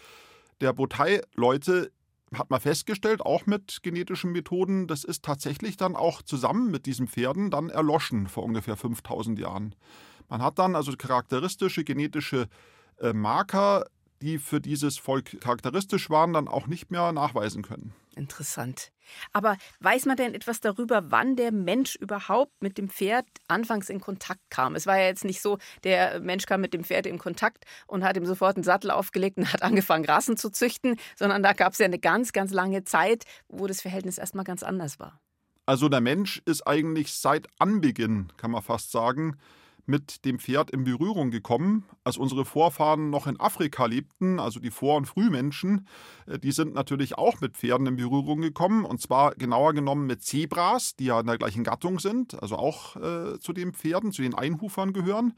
der 0.60 0.72
Botei-Leute 0.72 1.90
hat 2.34 2.50
man 2.50 2.60
festgestellt, 2.60 3.20
auch 3.20 3.46
mit 3.46 3.82
genetischen 3.82 4.32
Methoden, 4.32 4.86
das 4.86 5.04
ist 5.04 5.24
tatsächlich 5.24 5.76
dann 5.76 5.96
auch 5.96 6.22
zusammen 6.22 6.70
mit 6.70 6.86
diesen 6.86 7.08
Pferden 7.08 7.50
dann 7.50 7.68
erloschen 7.68 8.26
vor 8.26 8.44
ungefähr 8.44 8.76
5000 8.76 9.38
Jahren. 9.38 9.74
Man 10.28 10.42
hat 10.42 10.58
dann 10.58 10.76
also 10.76 10.92
charakteristische 10.96 11.84
genetische 11.84 12.48
äh, 12.98 13.12
Marker, 13.12 13.86
die 14.22 14.38
für 14.38 14.60
dieses 14.60 14.98
Volk 14.98 15.40
charakteristisch 15.40 16.08
waren, 16.08 16.32
dann 16.32 16.48
auch 16.48 16.66
nicht 16.66 16.90
mehr 16.90 17.12
nachweisen 17.12 17.62
können. 17.62 17.92
Interessant. 18.14 18.92
Aber 19.32 19.56
weiß 19.80 20.06
man 20.06 20.16
denn 20.16 20.34
etwas 20.34 20.60
darüber, 20.60 21.10
wann 21.10 21.34
der 21.34 21.50
Mensch 21.50 21.96
überhaupt 21.96 22.62
mit 22.62 22.78
dem 22.78 22.88
Pferd 22.88 23.26
anfangs 23.48 23.88
in 23.88 24.00
Kontakt 24.00 24.40
kam? 24.48 24.74
Es 24.74 24.86
war 24.86 24.98
ja 24.98 25.06
jetzt 25.06 25.24
nicht 25.24 25.42
so, 25.42 25.58
der 25.82 26.20
Mensch 26.20 26.46
kam 26.46 26.60
mit 26.60 26.72
dem 26.72 26.84
Pferd 26.84 27.06
in 27.06 27.18
Kontakt 27.18 27.64
und 27.86 28.04
hat 28.04 28.16
ihm 28.16 28.26
sofort 28.26 28.56
einen 28.56 28.64
Sattel 28.64 28.90
aufgelegt 28.90 29.38
und 29.38 29.46
hat 29.52 29.62
angefangen, 29.62 30.04
Rassen 30.04 30.36
zu 30.36 30.50
züchten, 30.50 30.96
sondern 31.16 31.42
da 31.42 31.52
gab 31.52 31.72
es 31.72 31.78
ja 31.78 31.86
eine 31.86 31.98
ganz, 31.98 32.32
ganz 32.32 32.52
lange 32.52 32.84
Zeit, 32.84 33.24
wo 33.48 33.66
das 33.66 33.80
Verhältnis 33.80 34.18
erstmal 34.18 34.44
ganz 34.44 34.62
anders 34.62 35.00
war. 35.00 35.20
Also 35.66 35.88
der 35.88 36.00
Mensch 36.00 36.42
ist 36.44 36.66
eigentlich 36.66 37.12
seit 37.12 37.48
Anbeginn, 37.58 38.32
kann 38.36 38.50
man 38.50 38.62
fast 38.62 38.90
sagen, 38.90 39.36
mit 39.86 40.24
dem 40.24 40.38
Pferd 40.38 40.70
in 40.70 40.84
Berührung 40.84 41.30
gekommen. 41.30 41.84
Als 42.04 42.16
unsere 42.16 42.44
Vorfahren 42.44 43.10
noch 43.10 43.26
in 43.26 43.40
Afrika 43.40 43.86
lebten, 43.86 44.38
also 44.38 44.60
die 44.60 44.70
Vor- 44.70 44.96
und 44.96 45.06
Frühmenschen, 45.06 45.86
äh, 46.26 46.38
die 46.38 46.52
sind 46.52 46.74
natürlich 46.74 47.18
auch 47.18 47.40
mit 47.40 47.56
Pferden 47.56 47.86
in 47.86 47.96
Berührung 47.96 48.40
gekommen. 48.40 48.84
Und 48.84 49.00
zwar 49.00 49.34
genauer 49.34 49.74
genommen 49.74 50.06
mit 50.06 50.22
Zebras, 50.22 50.94
die 50.96 51.06
ja 51.06 51.20
in 51.20 51.26
der 51.26 51.38
gleichen 51.38 51.64
Gattung 51.64 51.98
sind, 51.98 52.40
also 52.40 52.56
auch 52.56 52.96
äh, 52.96 53.38
zu 53.38 53.52
den 53.52 53.72
Pferden, 53.72 54.12
zu 54.12 54.22
den 54.22 54.34
Einhufern 54.34 54.92
gehören. 54.92 55.34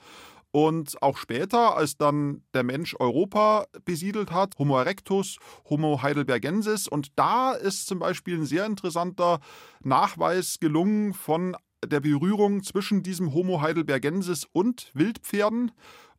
Und 0.54 1.02
auch 1.02 1.16
später, 1.16 1.76
als 1.76 1.96
dann 1.96 2.44
der 2.54 2.62
Mensch 2.62 2.94
Europa 3.00 3.66
besiedelt 3.84 4.30
hat, 4.30 4.56
Homo 4.56 4.78
erectus, 4.78 5.38
Homo 5.68 6.00
heidelbergensis. 6.00 6.86
Und 6.86 7.08
da 7.16 7.54
ist 7.54 7.88
zum 7.88 7.98
Beispiel 7.98 8.36
ein 8.38 8.46
sehr 8.46 8.64
interessanter 8.64 9.40
Nachweis 9.82 10.60
gelungen 10.60 11.12
von 11.12 11.56
der 11.86 12.00
Berührung 12.00 12.62
zwischen 12.62 13.02
diesem 13.02 13.32
Homo 13.34 13.60
heidelbergensis 13.60 14.46
und 14.52 14.90
Wildpferden. 14.94 15.72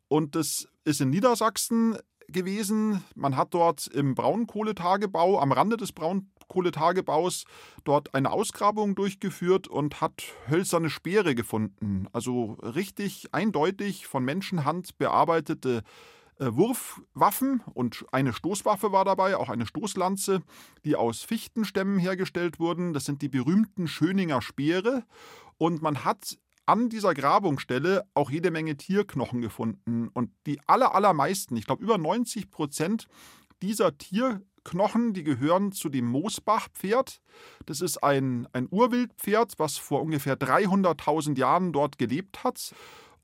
Und 0.08 0.34
das 0.34 0.68
ist 0.84 1.00
in 1.00 1.10
Niedersachsen 1.10 1.96
gewesen. 2.28 3.02
Man 3.14 3.36
hat 3.36 3.54
dort 3.54 3.86
im 3.86 4.14
Braunkohletagebau, 4.14 5.40
am 5.40 5.52
Rande 5.52 5.76
des 5.76 5.92
Braunkohletagebaus, 5.92 7.44
dort 7.84 8.14
eine 8.14 8.30
Ausgrabung 8.30 8.94
durchgeführt 8.94 9.68
und 9.68 10.00
hat 10.00 10.24
hölzerne 10.48 10.90
Speere 10.90 11.34
gefunden. 11.34 12.06
Also 12.12 12.52
richtig 12.62 13.28
eindeutig 13.32 14.06
von 14.06 14.24
Menschenhand 14.24 14.98
bearbeitete 14.98 15.82
äh, 16.38 16.52
Wurfwaffen 16.52 17.62
und 17.72 18.04
eine 18.12 18.32
Stoßwaffe 18.32 18.92
war 18.92 19.04
dabei, 19.04 19.36
auch 19.36 19.48
eine 19.48 19.66
Stoßlanze, 19.66 20.42
die 20.84 20.94
aus 20.94 21.22
Fichtenstämmen 21.22 21.98
hergestellt 21.98 22.60
wurden. 22.60 22.92
Das 22.92 23.04
sind 23.04 23.22
die 23.22 23.28
berühmten 23.28 23.88
Schöninger 23.88 24.42
Speere. 24.42 25.04
Und 25.58 25.82
man 25.82 26.04
hat 26.04 26.36
an 26.66 26.88
dieser 26.88 27.14
Grabungsstelle 27.14 28.04
auch 28.14 28.30
jede 28.30 28.50
Menge 28.50 28.76
Tierknochen 28.76 29.40
gefunden. 29.40 30.08
Und 30.08 30.30
die 30.46 30.60
aller, 30.66 30.94
allermeisten, 30.94 31.56
ich 31.56 31.66
glaube 31.66 31.82
über 31.82 31.96
90 31.96 32.50
Prozent 32.50 33.06
dieser 33.62 33.96
Tierknochen, 33.96 35.14
die 35.14 35.22
gehören 35.22 35.72
zu 35.72 35.88
dem 35.88 36.06
Moosbachpferd. 36.06 37.20
Das 37.66 37.80
ist 37.80 38.02
ein, 38.02 38.48
ein 38.52 38.68
Urwildpferd, 38.70 39.54
was 39.58 39.78
vor 39.78 40.02
ungefähr 40.02 40.36
300.000 40.36 41.38
Jahren 41.38 41.72
dort 41.72 41.98
gelebt 41.98 42.42
hat. 42.42 42.74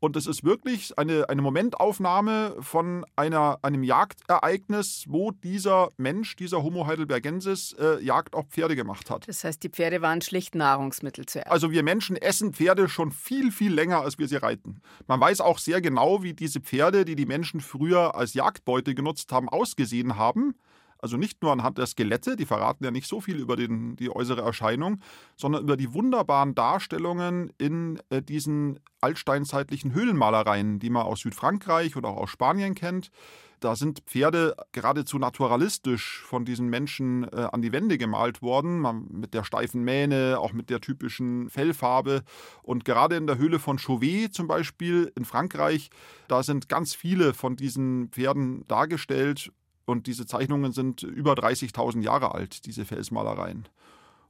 Und 0.02 0.16
es 0.16 0.26
ist 0.26 0.42
wirklich 0.42 0.98
eine, 0.98 1.28
eine 1.28 1.42
Momentaufnahme 1.42 2.56
von 2.58 3.06
einer, 3.14 3.60
einem 3.62 3.84
Jagdereignis, 3.84 5.04
wo 5.08 5.30
dieser 5.30 5.90
Mensch, 5.96 6.34
dieser 6.34 6.64
Homo 6.64 6.88
heidelbergensis, 6.88 7.76
äh, 7.78 8.02
Jagd 8.02 8.34
auf 8.34 8.46
Pferde 8.48 8.74
gemacht 8.74 9.10
hat. 9.10 9.28
Das 9.28 9.44
heißt, 9.44 9.62
die 9.62 9.68
Pferde 9.68 10.02
waren 10.02 10.20
schlicht 10.20 10.56
Nahrungsmittel 10.56 11.26
zuerst. 11.26 11.52
Also 11.52 11.70
wir 11.70 11.84
Menschen 11.84 12.16
essen 12.16 12.52
Pferde 12.52 12.88
schon 12.88 13.12
viel, 13.12 13.52
viel 13.52 13.72
länger, 13.72 14.00
als 14.00 14.18
wir 14.18 14.26
sie 14.26 14.34
reiten. 14.34 14.82
Man 15.06 15.20
weiß 15.20 15.40
auch 15.40 15.58
sehr 15.58 15.80
genau, 15.80 16.24
wie 16.24 16.34
diese 16.34 16.58
Pferde, 16.58 17.04
die 17.04 17.14
die 17.14 17.26
Menschen 17.26 17.60
früher 17.60 18.16
als 18.16 18.34
Jagdbeute 18.34 18.96
genutzt 18.96 19.30
haben, 19.30 19.48
ausgesehen 19.48 20.16
haben. 20.16 20.56
Also 21.02 21.16
nicht 21.16 21.42
nur 21.42 21.50
anhand 21.50 21.78
der 21.78 21.86
Skelette, 21.86 22.36
die 22.36 22.46
verraten 22.46 22.84
ja 22.84 22.92
nicht 22.92 23.08
so 23.08 23.20
viel 23.20 23.36
über 23.36 23.56
den, 23.56 23.96
die 23.96 24.08
äußere 24.08 24.40
Erscheinung, 24.40 25.00
sondern 25.36 25.64
über 25.64 25.76
die 25.76 25.92
wunderbaren 25.92 26.54
Darstellungen 26.54 27.52
in 27.58 28.00
äh, 28.08 28.22
diesen 28.22 28.78
altsteinzeitlichen 29.00 29.94
Höhlenmalereien, 29.94 30.78
die 30.78 30.90
man 30.90 31.02
aus 31.02 31.20
Südfrankreich 31.20 31.96
oder 31.96 32.10
auch 32.10 32.18
aus 32.18 32.30
Spanien 32.30 32.76
kennt. 32.76 33.10
Da 33.58 33.74
sind 33.74 34.00
Pferde 34.06 34.56
geradezu 34.70 35.18
naturalistisch 35.18 36.22
von 36.24 36.44
diesen 36.44 36.68
Menschen 36.68 37.24
äh, 37.32 37.48
an 37.50 37.62
die 37.62 37.72
Wände 37.72 37.98
gemalt 37.98 38.40
worden, 38.40 39.08
mit 39.10 39.34
der 39.34 39.42
steifen 39.42 39.82
Mähne, 39.82 40.38
auch 40.38 40.52
mit 40.52 40.70
der 40.70 40.80
typischen 40.80 41.48
Fellfarbe. 41.48 42.22
Und 42.62 42.84
gerade 42.84 43.16
in 43.16 43.26
der 43.26 43.38
Höhle 43.38 43.58
von 43.58 43.78
Chauvet 43.78 44.34
zum 44.34 44.46
Beispiel 44.46 45.12
in 45.16 45.24
Frankreich, 45.24 45.90
da 46.28 46.44
sind 46.44 46.68
ganz 46.68 46.94
viele 46.94 47.34
von 47.34 47.56
diesen 47.56 48.08
Pferden 48.08 48.66
dargestellt. 48.68 49.52
Und 49.84 50.06
diese 50.06 50.26
Zeichnungen 50.26 50.72
sind 50.72 51.02
über 51.02 51.32
30.000 51.32 52.02
Jahre 52.02 52.34
alt, 52.34 52.66
diese 52.66 52.84
Felsmalereien. 52.84 53.68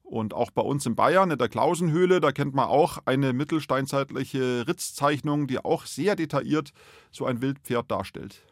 Und 0.03 0.35
auch 0.35 0.51
bei 0.51 0.63
uns 0.63 0.85
in 0.85 0.95
Bayern, 0.95 1.31
in 1.31 1.39
der 1.39 1.49
Klausenhöhle, 1.49 2.21
da 2.21 2.33
kennt 2.33 2.55
man 2.55 2.69
auch 2.69 2.99
eine 3.07 3.33
mittelsteinzeitliche 3.33 4.67
Ritzzeichnung, 4.69 5.47
die 5.47 5.65
auch 5.65 5.87
sehr 5.87 6.17
detailliert 6.17 6.73
so 7.11 7.25
ein 7.25 7.41
Wildpferd 7.41 7.91
darstellt. 7.91 8.43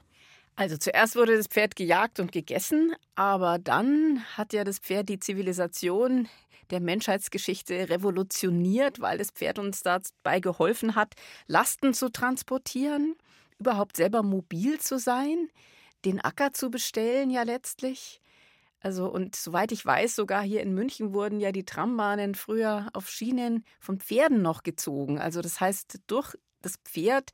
Also 0.57 0.77
zuerst 0.77 1.17
wurde 1.17 1.37
das 1.37 1.47
Pferd 1.47 1.77
gejagt 1.77 2.21
und 2.21 2.33
gegessen, 2.33 2.95
aber 3.15 3.59
dann 3.59 4.23
hat 4.37 4.53
ja 4.53 4.65
das 4.65 4.79
Pferd 4.79 5.09
die 5.09 5.19
Zivilisation 5.19 6.29
der 6.71 6.81
Menschheitsgeschichte 6.81 7.89
revolutioniert, 7.89 9.01
weil 9.01 9.19
das 9.19 9.31
Pferd 9.31 9.59
uns 9.59 9.83
dabei 9.83 10.41
geholfen 10.41 10.95
hat, 10.95 11.15
Lasten 11.47 11.95
zu 11.95 12.11
transportieren, 12.11 13.17
überhaupt 13.59 13.97
selber 13.97 14.23
mobil 14.23 14.79
zu 14.79 14.99
sein, 14.99 15.49
den 16.05 16.21
Acker 16.21 16.53
zu 16.53 16.71
bestellen 16.71 17.31
ja 17.31 17.43
letztlich. 17.43 18.21
Also 18.81 19.09
und 19.09 19.37
soweit 19.37 19.73
ich 19.73 19.85
weiß, 19.85 20.17
sogar 20.17 20.43
hier 20.43 20.63
in 20.63 20.75
München 20.75 21.13
wurden 21.13 21.39
ja 21.39 21.53
die 21.53 21.65
Trambahnen 21.65 22.35
früher 22.35 22.89
auf 22.95 23.11
Schienen 23.11 23.65
von 23.79 24.01
Pferden 24.01 24.41
noch 24.41 24.63
gezogen. 24.63 25.19
Also 25.19 25.43
das 25.43 25.61
heißt, 25.61 26.01
durch 26.07 26.35
das 26.63 26.77
Pferd 26.85 27.31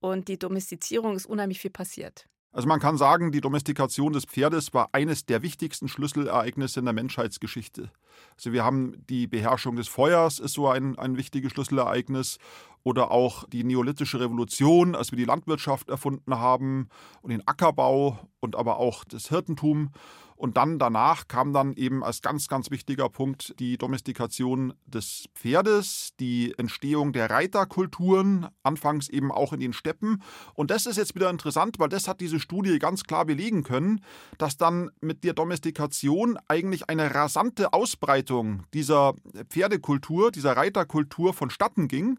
und 0.00 0.28
die 0.28 0.38
Domestizierung 0.38 1.16
ist 1.16 1.26
unheimlich 1.26 1.60
viel 1.60 1.70
passiert. 1.70 2.26
Also 2.56 2.68
man 2.68 2.80
kann 2.80 2.96
sagen, 2.96 3.32
die 3.32 3.42
Domestikation 3.42 4.14
des 4.14 4.24
Pferdes 4.24 4.72
war 4.72 4.88
eines 4.92 5.26
der 5.26 5.42
wichtigsten 5.42 5.88
Schlüsselereignisse 5.88 6.78
in 6.78 6.86
der 6.86 6.94
Menschheitsgeschichte. 6.94 7.90
Also 8.34 8.50
wir 8.54 8.64
haben 8.64 8.94
die 9.10 9.26
Beherrschung 9.26 9.76
des 9.76 9.88
Feuers, 9.88 10.38
ist 10.38 10.54
so 10.54 10.66
ein, 10.66 10.98
ein 10.98 11.18
wichtiges 11.18 11.52
Schlüsselereignis. 11.52 12.38
Oder 12.82 13.10
auch 13.10 13.46
die 13.50 13.62
neolithische 13.62 14.20
Revolution, 14.20 14.94
als 14.94 15.10
wir 15.10 15.18
die 15.18 15.26
Landwirtschaft 15.26 15.90
erfunden 15.90 16.38
haben 16.38 16.88
und 17.20 17.28
den 17.28 17.46
Ackerbau 17.46 18.18
und 18.40 18.56
aber 18.56 18.78
auch 18.78 19.04
das 19.04 19.28
Hirtentum. 19.28 19.90
Und 20.36 20.56
dann 20.56 20.78
danach 20.78 21.28
kam 21.28 21.52
dann 21.52 21.72
eben 21.74 22.04
als 22.04 22.22
ganz, 22.22 22.48
ganz 22.48 22.70
wichtiger 22.70 23.08
Punkt 23.08 23.58
die 23.58 23.78
Domestikation 23.78 24.74
des 24.86 25.26
Pferdes, 25.34 26.10
die 26.20 26.54
Entstehung 26.58 27.12
der 27.12 27.30
Reiterkulturen, 27.30 28.46
anfangs 28.62 29.08
eben 29.08 29.32
auch 29.32 29.52
in 29.52 29.60
den 29.60 29.72
Steppen. 29.72 30.22
Und 30.54 30.70
das 30.70 30.86
ist 30.86 30.96
jetzt 30.96 31.14
wieder 31.14 31.30
interessant, 31.30 31.78
weil 31.78 31.88
das 31.88 32.06
hat 32.06 32.20
diese 32.20 32.38
Studie 32.38 32.78
ganz 32.78 33.04
klar 33.04 33.24
belegen 33.24 33.62
können, 33.62 34.00
dass 34.38 34.56
dann 34.56 34.90
mit 35.00 35.24
der 35.24 35.32
Domestikation 35.32 36.38
eigentlich 36.48 36.88
eine 36.88 37.14
rasante 37.14 37.72
Ausbreitung 37.72 38.64
dieser 38.74 39.14
Pferdekultur, 39.48 40.30
dieser 40.30 40.56
Reiterkultur 40.56 41.32
vonstatten 41.32 41.88
ging. 41.88 42.18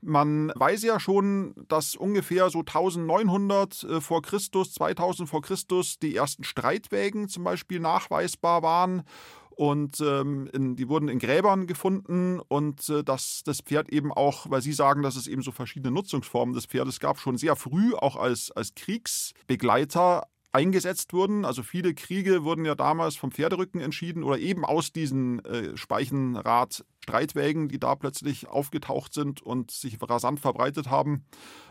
Man 0.00 0.52
weiß 0.54 0.84
ja 0.84 1.00
schon, 1.00 1.54
dass 1.68 1.96
ungefähr 1.96 2.50
so 2.50 2.60
1900 2.60 3.82
äh, 3.84 4.00
vor 4.00 4.22
Christus, 4.22 4.72
2000 4.74 5.28
vor 5.28 5.42
Christus 5.42 5.98
die 5.98 6.14
ersten 6.14 6.44
Streitwägen 6.44 7.28
zum 7.28 7.44
Beispiel 7.44 7.80
nachweisbar 7.80 8.62
waren. 8.62 9.02
Und 9.50 10.00
ähm, 10.00 10.48
in, 10.52 10.76
die 10.76 10.88
wurden 10.88 11.08
in 11.08 11.18
Gräbern 11.18 11.66
gefunden 11.66 12.38
und 12.46 12.88
äh, 12.90 13.02
dass 13.02 13.42
das 13.44 13.60
Pferd 13.60 13.88
eben 13.88 14.12
auch, 14.12 14.48
weil 14.48 14.62
Sie 14.62 14.72
sagen, 14.72 15.02
dass 15.02 15.16
es 15.16 15.26
eben 15.26 15.42
so 15.42 15.50
verschiedene 15.50 15.92
Nutzungsformen 15.92 16.54
des 16.54 16.66
Pferdes 16.66 17.00
gab, 17.00 17.18
schon 17.18 17.36
sehr 17.36 17.56
früh 17.56 17.92
auch 17.94 18.14
als, 18.14 18.52
als 18.52 18.76
Kriegsbegleiter 18.76 20.28
eingesetzt 20.52 21.12
wurden. 21.12 21.44
Also 21.44 21.62
viele 21.62 21.94
Kriege 21.94 22.44
wurden 22.44 22.64
ja 22.64 22.74
damals 22.74 23.16
vom 23.16 23.32
Pferderücken 23.32 23.80
entschieden 23.80 24.22
oder 24.22 24.38
eben 24.38 24.64
aus 24.64 24.92
diesen 24.92 25.44
äh, 25.44 25.76
Speichenrad-Streitwägen, 25.76 27.68
die 27.68 27.78
da 27.78 27.94
plötzlich 27.94 28.48
aufgetaucht 28.48 29.12
sind 29.12 29.42
und 29.42 29.70
sich 29.70 29.98
rasant 30.00 30.40
verbreitet 30.40 30.88
haben. 30.90 31.24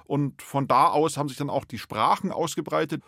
Und 0.05 0.41
von 0.41 0.67
da 0.67 0.87
aus 0.87 1.17
haben 1.17 1.29
sich 1.29 1.37
dann 1.37 1.49
auch 1.49 1.65
die 1.65 1.79
Sprachen 1.79 2.31
ausgebreitet. 2.31 3.03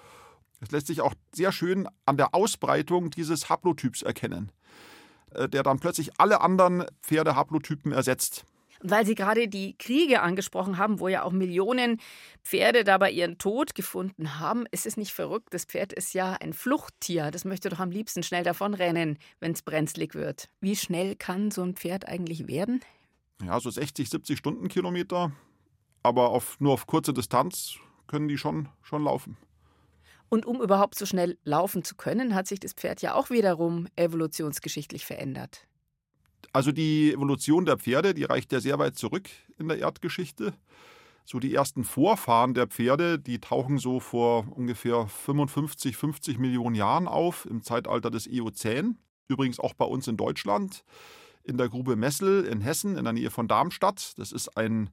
Das 0.60 0.72
lässt 0.72 0.88
sich 0.88 1.02
auch 1.02 1.14
sehr 1.34 1.52
schön 1.52 1.88
an 2.06 2.18
der 2.18 2.34
Ausbreitung 2.36 3.12
dieses 3.12 3.50
Haplotyps 3.50 4.02
erkennen, 4.02 4.52
äh, 5.32 5.48
der 5.48 5.64
dann 5.64 5.80
plötzlich 5.80 6.20
alle 6.20 6.42
anderen 6.42 6.86
Pferdehaplotypen 7.02 7.92
ersetzt. 7.92 8.46
Weil 8.82 9.06
Sie 9.06 9.16
gerade 9.16 9.48
die 9.48 9.78
Kriege 9.78 10.22
angesprochen 10.22 10.78
haben, 10.78 11.00
wo 11.00 11.10
ja 11.10 11.24
auch 11.24 11.32
Millionen 11.32 12.00
Pferde 12.44 12.84
dabei 12.84 13.12
ihren 13.12 13.38
Tod 13.38 13.76
gefunden 13.76 14.40
haben, 14.40 14.66
ist 14.72 14.86
es 14.86 14.96
nicht 14.96 15.12
verrückt? 15.12 15.54
Das 15.54 15.66
Pferd 15.66 15.92
ist 15.92 16.14
ja 16.14 16.34
ein 16.34 16.54
Fluchttier. 16.54 17.30
Das 17.32 17.44
möchte 17.44 17.70
doch 17.70 17.80
am 17.80 17.92
liebsten 17.92 18.24
schnell 18.24 18.44
davonrennen, 18.44 19.18
wenn 19.40 19.52
es 19.52 19.62
brenzlig 19.62 20.16
wird. 20.16 20.50
Wie 20.62 20.76
schnell 20.76 21.16
kann 21.16 21.52
so 21.52 21.62
ein 21.62 21.76
Pferd 21.76 22.08
eigentlich 22.08 22.48
werden? 22.48 22.82
Ja, 23.44 23.60
so 23.60 23.70
60, 23.70 24.10
70 24.10 24.38
Stundenkilometer. 24.38 25.32
Aber 26.02 26.30
auf, 26.30 26.60
nur 26.60 26.74
auf 26.74 26.88
kurze 26.88 27.14
Distanz 27.14 27.76
können 28.08 28.30
die 28.30 28.38
schon, 28.38 28.70
schon 28.82 29.04
laufen. 29.04 29.38
Und 30.30 30.46
um 30.46 30.62
überhaupt 30.62 30.96
so 30.96 31.06
schnell 31.06 31.38
laufen 31.44 31.84
zu 31.84 31.96
können, 31.96 32.36
hat 32.36 32.48
sich 32.48 32.60
das 32.60 32.74
Pferd 32.74 33.02
ja 33.02 33.16
auch 33.16 33.30
wiederum 33.30 33.88
evolutionsgeschichtlich 33.96 35.06
verändert. 35.06 35.66
Also 36.52 36.72
die 36.72 37.14
Evolution 37.14 37.66
der 37.66 37.78
Pferde, 37.78 38.14
die 38.14 38.24
reicht 38.24 38.52
ja 38.52 38.60
sehr 38.60 38.80
weit 38.80 38.98
zurück 38.98 39.30
in 39.58 39.68
der 39.68 39.80
Erdgeschichte. 39.80 40.54
So 41.26 41.40
die 41.40 41.54
ersten 41.54 41.84
Vorfahren 41.84 42.56
der 42.56 42.66
Pferde, 42.68 43.20
die 43.20 43.40
tauchen 43.40 43.78
so 43.78 44.00
vor 44.00 44.48
ungefähr 44.52 45.06
55, 45.06 45.96
50 45.96 46.40
Millionen 46.40 46.76
Jahren 46.76 47.08
auf 47.08 47.46
im 47.46 47.62
Zeitalter 47.62 48.10
des 48.10 48.28
Eozän. 48.28 48.98
Übrigens 49.28 49.60
auch 49.60 49.76
bei 49.76 49.86
uns 49.86 50.08
in 50.08 50.18
Deutschland, 50.18 50.84
in 51.44 51.58
der 51.58 51.70
Grube 51.70 51.96
Messel 51.96 52.46
in 52.46 52.62
Hessen 52.62 52.98
in 52.98 53.04
der 53.04 53.14
Nähe 53.14 53.30
von 53.30 53.48
Darmstadt. 53.48 54.18
Das 54.18 54.32
ist 54.32 54.58
ein 54.58 54.90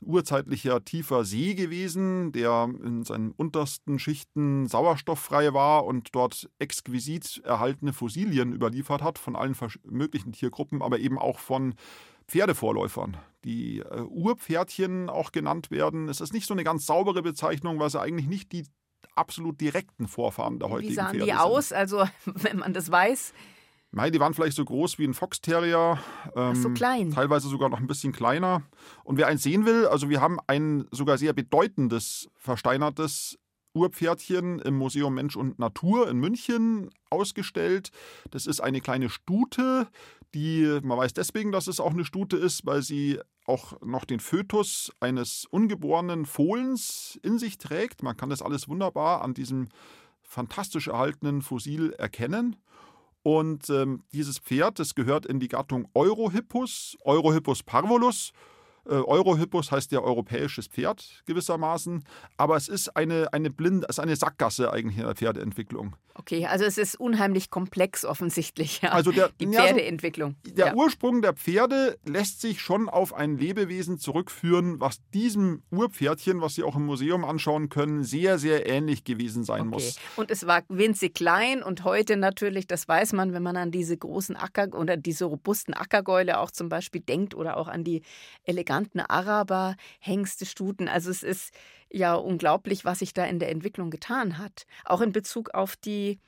urzeitlicher 0.00 0.84
tiefer 0.84 1.24
See 1.24 1.54
gewesen, 1.54 2.32
der 2.32 2.68
in 2.84 3.02
seinen 3.04 3.32
untersten 3.32 3.98
Schichten 3.98 4.66
sauerstofffrei 4.66 5.52
war 5.52 5.84
und 5.84 6.14
dort 6.14 6.48
exquisit 6.58 7.42
erhaltene 7.44 7.92
Fossilien 7.92 8.52
überliefert 8.52 9.02
hat 9.02 9.18
von 9.18 9.36
allen 9.36 9.56
möglichen 9.84 10.32
Tiergruppen, 10.32 10.82
aber 10.82 10.98
eben 10.98 11.18
auch 11.18 11.38
von 11.38 11.74
Pferdevorläufern, 12.28 13.16
die 13.44 13.80
äh, 13.80 14.02
Urpferdchen 14.02 15.08
auch 15.08 15.32
genannt 15.32 15.70
werden. 15.70 16.08
Es 16.08 16.20
ist 16.20 16.32
nicht 16.32 16.46
so 16.46 16.54
eine 16.54 16.64
ganz 16.64 16.86
saubere 16.86 17.22
Bezeichnung, 17.22 17.78
weil 17.80 17.90
sie 17.90 18.00
eigentlich 18.00 18.28
nicht 18.28 18.52
die 18.52 18.66
absolut 19.14 19.60
direkten 19.60 20.06
Vorfahren 20.06 20.58
der 20.58 20.68
heutigen 20.68 20.94
Pferde 20.94 21.10
sind. 21.10 21.26
Wie 21.26 21.30
sahen 21.30 21.38
die 21.38 21.54
aus? 21.54 21.72
Also, 21.72 22.04
wenn 22.26 22.58
man 22.58 22.72
das 22.74 22.90
weiß. 22.90 23.32
Nein, 23.90 24.12
die 24.12 24.20
waren 24.20 24.34
vielleicht 24.34 24.56
so 24.56 24.64
groß 24.64 24.98
wie 24.98 25.04
ein 25.04 25.14
Foxterrier. 25.14 25.98
Ähm, 26.36 26.52
Ach 26.52 26.54
so 26.54 26.70
klein. 26.70 27.10
Teilweise 27.10 27.48
sogar 27.48 27.68
noch 27.68 27.80
ein 27.80 27.86
bisschen 27.86 28.12
kleiner. 28.12 28.62
Und 29.02 29.16
wer 29.16 29.26
eins 29.26 29.42
sehen 29.42 29.64
will, 29.64 29.86
also 29.86 30.10
wir 30.10 30.20
haben 30.20 30.38
ein 30.46 30.86
sogar 30.90 31.16
sehr 31.16 31.32
bedeutendes 31.32 32.28
versteinertes 32.36 33.38
Urpferdchen 33.74 34.58
im 34.58 34.76
Museum 34.76 35.14
Mensch 35.14 35.36
und 35.36 35.58
Natur 35.58 36.08
in 36.08 36.18
München 36.18 36.90
ausgestellt. 37.10 37.90
Das 38.30 38.46
ist 38.46 38.60
eine 38.60 38.80
kleine 38.80 39.08
Stute, 39.08 39.88
die, 40.34 40.80
man 40.82 40.98
weiß 40.98 41.14
deswegen, 41.14 41.52
dass 41.52 41.66
es 41.66 41.80
auch 41.80 41.92
eine 41.92 42.04
Stute 42.04 42.36
ist, 42.36 42.66
weil 42.66 42.82
sie 42.82 43.18
auch 43.46 43.80
noch 43.80 44.04
den 44.04 44.20
Fötus 44.20 44.92
eines 45.00 45.46
ungeborenen 45.46 46.26
Fohlens 46.26 47.18
in 47.22 47.38
sich 47.38 47.56
trägt. 47.56 48.02
Man 48.02 48.16
kann 48.16 48.28
das 48.28 48.42
alles 48.42 48.68
wunderbar 48.68 49.22
an 49.22 49.32
diesem 49.32 49.68
fantastisch 50.20 50.88
erhaltenen 50.88 51.40
Fossil 51.40 51.92
erkennen. 51.92 52.56
Und 53.22 53.68
ähm, 53.70 54.04
dieses 54.12 54.38
Pferd, 54.38 54.78
das 54.78 54.94
gehört 54.94 55.26
in 55.26 55.40
die 55.40 55.48
Gattung 55.48 55.88
Eurohippus, 55.94 56.96
Eurohippus 57.04 57.62
parvulus. 57.62 58.32
Äh, 58.86 58.94
Eurohippus 58.94 59.70
heißt 59.70 59.92
ja 59.92 60.00
europäisches 60.00 60.66
Pferd 60.66 61.22
gewissermaßen, 61.26 62.04
aber 62.36 62.56
es 62.56 62.68
ist 62.68 62.96
eine, 62.96 63.32
eine 63.32 63.50
blind, 63.50 63.84
es 63.84 63.96
ist 63.96 64.00
eine 64.00 64.16
Sackgasse 64.16 64.72
eigentlich 64.72 64.96
in 64.96 65.04
der 65.04 65.14
Pferdeentwicklung. 65.14 65.96
Okay, 66.18 66.46
also 66.46 66.64
es 66.64 66.78
ist 66.78 66.98
unheimlich 66.98 67.48
komplex 67.48 68.04
offensichtlich, 68.04 68.82
ja, 68.82 68.90
also 68.90 69.12
der, 69.12 69.30
die 69.38 69.46
Pferdeentwicklung. 69.46 70.34
Also 70.44 70.56
der 70.56 70.66
ja. 70.66 70.74
Ursprung 70.74 71.22
der 71.22 71.32
Pferde 71.32 71.96
lässt 72.04 72.40
sich 72.40 72.60
schon 72.60 72.88
auf 72.88 73.14
ein 73.14 73.38
Lebewesen 73.38 73.98
zurückführen, 73.98 74.80
was 74.80 74.98
diesem 75.14 75.62
Urpferdchen, 75.70 76.40
was 76.40 76.56
Sie 76.56 76.64
auch 76.64 76.74
im 76.74 76.86
Museum 76.86 77.24
anschauen 77.24 77.68
können, 77.68 78.02
sehr, 78.02 78.38
sehr 78.38 78.68
ähnlich 78.68 79.04
gewesen 79.04 79.44
sein 79.44 79.68
okay. 79.68 79.70
muss. 79.70 80.00
Und 80.16 80.32
es 80.32 80.44
war 80.44 80.64
winzig 80.68 81.14
klein 81.14 81.62
und 81.62 81.84
heute 81.84 82.16
natürlich, 82.16 82.66
das 82.66 82.88
weiß 82.88 83.12
man, 83.12 83.32
wenn 83.32 83.44
man 83.44 83.56
an 83.56 83.70
diese 83.70 83.96
großen 83.96 84.34
Acker 84.34 84.76
oder 84.76 84.96
diese 84.96 85.24
robusten 85.24 85.72
Ackergäule 85.72 86.40
auch 86.40 86.50
zum 86.50 86.68
Beispiel 86.68 87.00
denkt 87.00 87.36
oder 87.36 87.56
auch 87.56 87.68
an 87.68 87.84
die 87.84 88.02
eleganten 88.42 88.98
Araber, 88.98 89.76
Hengste, 90.00 90.46
Stuten. 90.46 90.88
Also 90.88 91.10
es 91.10 91.22
ist 91.22 91.52
ja 91.90 92.14
unglaublich, 92.14 92.84
was 92.84 93.00
sich 93.00 93.14
da 93.14 93.24
in 93.24 93.38
der 93.38 93.50
Entwicklung 93.50 93.90
getan 93.90 94.38
hat. 94.38 94.66
Auch 94.84 95.00
in 95.00 95.12
Bezug 95.12 95.50
auf 95.54 95.76
die 95.76 96.18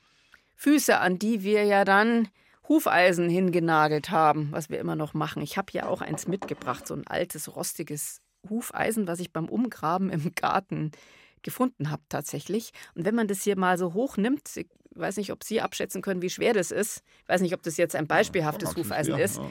Füße, 0.55 0.99
an 0.99 1.19
die 1.19 1.43
wir 1.43 1.63
ja 1.63 1.85
dann 1.85 2.29
Hufeisen 2.67 3.29
hingenagelt 3.29 4.11
haben, 4.11 4.49
was 4.51 4.69
wir 4.69 4.79
immer 4.79 4.95
noch 4.95 5.13
machen. 5.13 5.41
Ich 5.41 5.57
habe 5.57 5.73
ja 5.73 5.87
auch 5.87 6.01
eins 6.01 6.27
mitgebracht, 6.27 6.87
so 6.87 6.93
ein 6.93 7.05
altes, 7.07 7.55
rostiges 7.55 8.21
Hufeisen, 8.49 9.07
was 9.07 9.19
ich 9.19 9.33
beim 9.33 9.49
Umgraben 9.49 10.09
im 10.09 10.33
Garten 10.35 10.91
gefunden 11.41 11.89
habe 11.89 12.03
tatsächlich. 12.09 12.71
Und 12.95 13.05
wenn 13.05 13.15
man 13.15 13.27
das 13.27 13.43
hier 13.43 13.57
mal 13.57 13.77
so 13.77 13.93
hochnimmt, 13.93 14.55
ich 14.55 14.67
weiß 14.91 15.17
nicht, 15.17 15.31
ob 15.31 15.43
Sie 15.43 15.61
abschätzen 15.61 16.01
können, 16.01 16.21
wie 16.21 16.29
schwer 16.29 16.53
das 16.53 16.71
ist. 16.71 17.03
Ich 17.23 17.29
weiß 17.29 17.41
nicht, 17.41 17.53
ob 17.53 17.63
das 17.63 17.77
jetzt 17.77 17.95
ein 17.95 18.07
beispielhaftes 18.07 18.71
ja, 18.71 18.75
Hufeisen 18.77 19.17
ist. 19.17 19.37
Ja. 19.37 19.49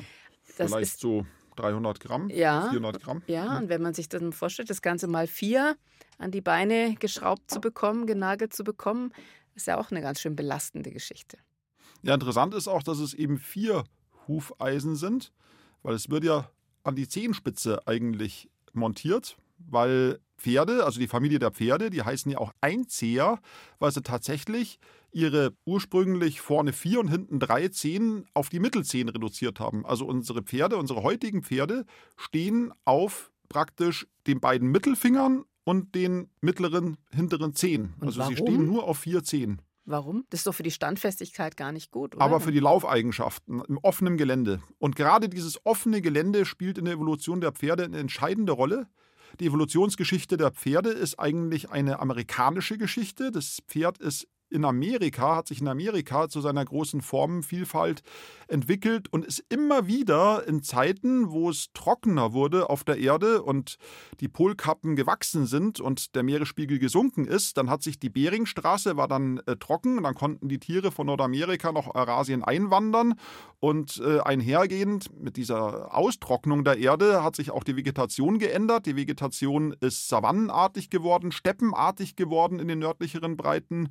Das 0.56 0.70
Vielleicht 0.70 0.94
ist 0.94 1.00
so 1.00 1.26
300 1.56 2.00
Gramm, 2.00 2.28
ja, 2.30 2.68
400 2.70 3.02
Gramm. 3.02 3.22
Ja, 3.26 3.58
und 3.58 3.68
wenn 3.68 3.82
man 3.82 3.94
sich 3.94 4.08
dann 4.08 4.32
vorstellt, 4.32 4.70
das 4.70 4.82
Ganze 4.82 5.06
mal 5.06 5.26
vier 5.26 5.76
an 6.18 6.30
die 6.30 6.40
Beine 6.40 6.94
geschraubt 6.98 7.50
zu 7.50 7.60
bekommen, 7.60 8.06
genagelt 8.06 8.52
zu 8.52 8.64
bekommen, 8.64 9.12
ist 9.54 9.66
ja 9.66 9.78
auch 9.78 9.90
eine 9.90 10.00
ganz 10.00 10.20
schön 10.20 10.36
belastende 10.36 10.90
Geschichte. 10.90 11.38
Ja, 12.02 12.14
interessant 12.14 12.54
ist 12.54 12.68
auch, 12.68 12.82
dass 12.82 12.98
es 12.98 13.14
eben 13.14 13.38
vier 13.38 13.84
Hufeisen 14.26 14.96
sind, 14.96 15.32
weil 15.82 15.94
es 15.94 16.08
wird 16.08 16.24
ja 16.24 16.50
an 16.82 16.94
die 16.94 17.08
Zehenspitze 17.08 17.86
eigentlich 17.86 18.48
montiert, 18.72 19.36
weil 19.58 20.20
Pferde, 20.38 20.84
also 20.84 20.98
die 20.98 21.08
Familie 21.08 21.38
der 21.38 21.50
Pferde, 21.50 21.90
die 21.90 22.02
heißen 22.02 22.30
ja 22.32 22.38
auch 22.38 22.52
Einzeher, 22.60 23.38
weil 23.78 23.92
sie 23.92 24.02
tatsächlich 24.02 24.78
ihre 25.12 25.52
ursprünglich 25.64 26.40
vorne 26.40 26.72
vier 26.72 27.00
und 27.00 27.08
hinten 27.08 27.38
drei 27.40 27.68
Zehen 27.68 28.26
auf 28.34 28.48
die 28.48 28.60
Mittelzehen 28.60 29.08
reduziert 29.08 29.60
haben. 29.60 29.84
Also 29.86 30.06
unsere 30.06 30.42
Pferde, 30.42 30.76
unsere 30.76 31.02
heutigen 31.02 31.42
Pferde 31.42 31.84
stehen 32.16 32.72
auf 32.84 33.30
praktisch 33.48 34.06
den 34.26 34.40
beiden 34.40 34.70
Mittelfingern 34.70 35.44
und 35.64 35.94
den 35.94 36.30
mittleren 36.40 36.96
hinteren 37.10 37.54
Zehen. 37.54 37.94
Und 38.00 38.08
also 38.08 38.20
warum? 38.20 38.34
sie 38.34 38.42
stehen 38.42 38.66
nur 38.66 38.84
auf 38.84 38.98
vier 38.98 39.22
Zehen. 39.22 39.60
Warum? 39.84 40.24
Das 40.30 40.40
ist 40.40 40.46
doch 40.46 40.54
für 40.54 40.62
die 40.62 40.70
Standfestigkeit 40.70 41.56
gar 41.56 41.72
nicht 41.72 41.90
gut, 41.90 42.14
oder? 42.14 42.24
Aber 42.24 42.40
für 42.40 42.52
die 42.52 42.60
Laufeigenschaften 42.60 43.62
im 43.66 43.78
offenen 43.78 44.16
Gelände. 44.16 44.60
Und 44.78 44.94
gerade 44.94 45.28
dieses 45.28 45.64
offene 45.66 46.00
Gelände 46.00 46.44
spielt 46.44 46.78
in 46.78 46.84
der 46.84 46.94
Evolution 46.94 47.40
der 47.40 47.52
Pferde 47.52 47.84
eine 47.84 47.98
entscheidende 47.98 48.52
Rolle. 48.52 48.86
Die 49.40 49.46
Evolutionsgeschichte 49.46 50.36
der 50.36 50.50
Pferde 50.50 50.90
ist 50.90 51.18
eigentlich 51.18 51.70
eine 51.70 52.00
amerikanische 52.00 52.78
Geschichte. 52.78 53.30
Das 53.30 53.58
Pferd 53.66 53.98
ist 53.98 54.28
in 54.50 54.64
Amerika, 54.64 55.36
hat 55.36 55.48
sich 55.48 55.60
in 55.60 55.68
Amerika 55.68 56.28
zu 56.28 56.40
seiner 56.40 56.64
großen 56.64 57.00
Formenvielfalt 57.00 58.02
entwickelt 58.48 59.12
und 59.12 59.24
ist 59.24 59.44
immer 59.48 59.86
wieder 59.86 60.46
in 60.46 60.62
Zeiten, 60.62 61.30
wo 61.30 61.50
es 61.50 61.68
trockener 61.72 62.32
wurde 62.32 62.68
auf 62.68 62.84
der 62.84 62.98
Erde 62.98 63.42
und 63.42 63.76
die 64.20 64.28
Polkappen 64.28 64.96
gewachsen 64.96 65.46
sind 65.46 65.80
und 65.80 66.14
der 66.14 66.22
Meeresspiegel 66.22 66.78
gesunken 66.78 67.26
ist, 67.26 67.56
dann 67.56 67.70
hat 67.70 67.82
sich 67.82 67.98
die 67.98 68.10
Beringstraße 68.10 68.96
war 68.96 69.08
dann 69.08 69.38
äh, 69.46 69.56
trocken 69.56 69.98
und 69.98 70.04
dann 70.04 70.14
konnten 70.14 70.48
die 70.48 70.58
Tiere 70.58 70.90
von 70.90 71.06
Nordamerika 71.06 71.72
nach 71.72 71.94
Eurasien 71.94 72.42
einwandern 72.42 73.14
und 73.60 74.02
äh, 74.04 74.20
einhergehend 74.20 75.10
mit 75.18 75.36
dieser 75.36 75.94
Austrocknung 75.94 76.64
der 76.64 76.78
Erde 76.78 77.22
hat 77.22 77.36
sich 77.36 77.50
auch 77.50 77.62
die 77.62 77.76
Vegetation 77.76 78.38
geändert. 78.38 78.86
Die 78.86 78.96
Vegetation 78.96 79.74
ist 79.80 80.08
savannenartig 80.08 80.90
geworden, 80.90 81.30
steppenartig 81.30 82.16
geworden 82.16 82.58
in 82.58 82.68
den 82.68 82.78
nördlicheren 82.78 83.36
Breiten 83.36 83.90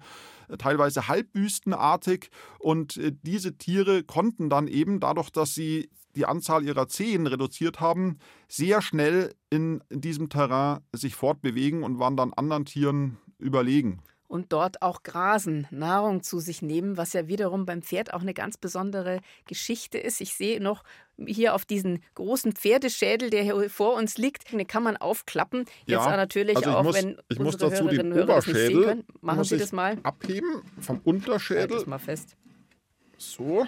teilweise 0.58 1.08
halbwüstenartig. 1.08 2.30
Und 2.60 2.98
äh, 2.98 3.12
diese 3.22 3.58
Tiere 3.58 4.04
konnten 4.04 4.50
dann 4.50 4.68
eben 4.68 5.00
dadurch, 5.00 5.30
dass 5.30 5.56
sie 5.56 5.90
die 6.16 6.26
Anzahl 6.26 6.64
ihrer 6.64 6.88
Zehen 6.88 7.28
reduziert 7.28 7.80
haben, 7.80 8.18
sehr 8.48 8.82
schnell 8.82 9.36
in 9.50 9.84
diesem 9.92 10.30
Terrain 10.30 10.80
sich 10.94 11.16
fortbewegen 11.16 11.84
und 11.84 12.00
waren 12.00 12.18
dann 12.18 12.34
anderen 12.34 12.66
Tieren 12.66 13.18
überlegen 13.38 14.02
und 14.30 14.54
dort 14.54 14.84
auch 14.84 15.02
grasen, 15.02 15.68
Nahrung 15.72 16.22
zu 16.22 16.40
sich 16.40 16.62
nehmen, 16.62 16.98
was 16.98 17.14
ja 17.14 17.28
wiederum 17.28 17.66
beim 17.66 17.82
Pferd 17.82 18.14
auch 18.14 18.22
eine 18.22 18.36
ganz 18.36 18.58
besondere 18.58 19.22
Geschichte 19.48 19.98
ist. 19.98 20.22
Ich 20.22 20.36
sehe 20.36 20.62
noch 20.62 20.84
hier 21.26 21.56
auf 21.56 21.66
diesen 21.66 22.04
großen 22.14 22.54
Pferdeschädel, 22.54 23.32
der 23.32 23.44
hier 23.44 23.70
vor 23.72 23.96
uns 23.96 24.18
liegt, 24.18 24.52
den 24.52 24.66
kann 24.68 24.84
man 24.84 24.98
aufklappen. 24.98 25.66
Jetzt 25.86 26.06
ja, 26.06 26.16
natürlich 26.16 26.56
also 26.56 26.72
auch, 26.72 26.84
muss, 26.84 26.96
wenn 26.96 27.18
ich 27.28 27.40
muss 27.40 27.58
dazu 27.58 27.90
Hörerinnen 27.90 28.14
nicht 28.14 28.44
sehen 28.46 28.84
können. 28.84 29.04
Machen 29.20 29.44
Sie 29.44 29.58
das 29.58 29.72
mal. 29.72 29.98
Abheben 30.04 30.62
vom 30.80 31.00
Unterschädel. 31.04 31.62
Halt 31.62 31.72
das 31.72 31.86
mal 31.88 31.98
fest. 31.98 32.38
So. 33.18 33.66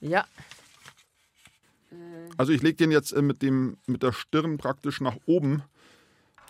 Ja. 0.00 0.26
Also 2.36 2.52
ich 2.52 2.62
lege 2.62 2.76
den 2.76 2.90
jetzt 2.90 3.12
äh, 3.12 3.22
mit, 3.22 3.42
dem, 3.42 3.78
mit 3.86 4.02
der 4.02 4.12
Stirn 4.12 4.58
praktisch 4.58 5.00
nach 5.00 5.16
oben. 5.26 5.62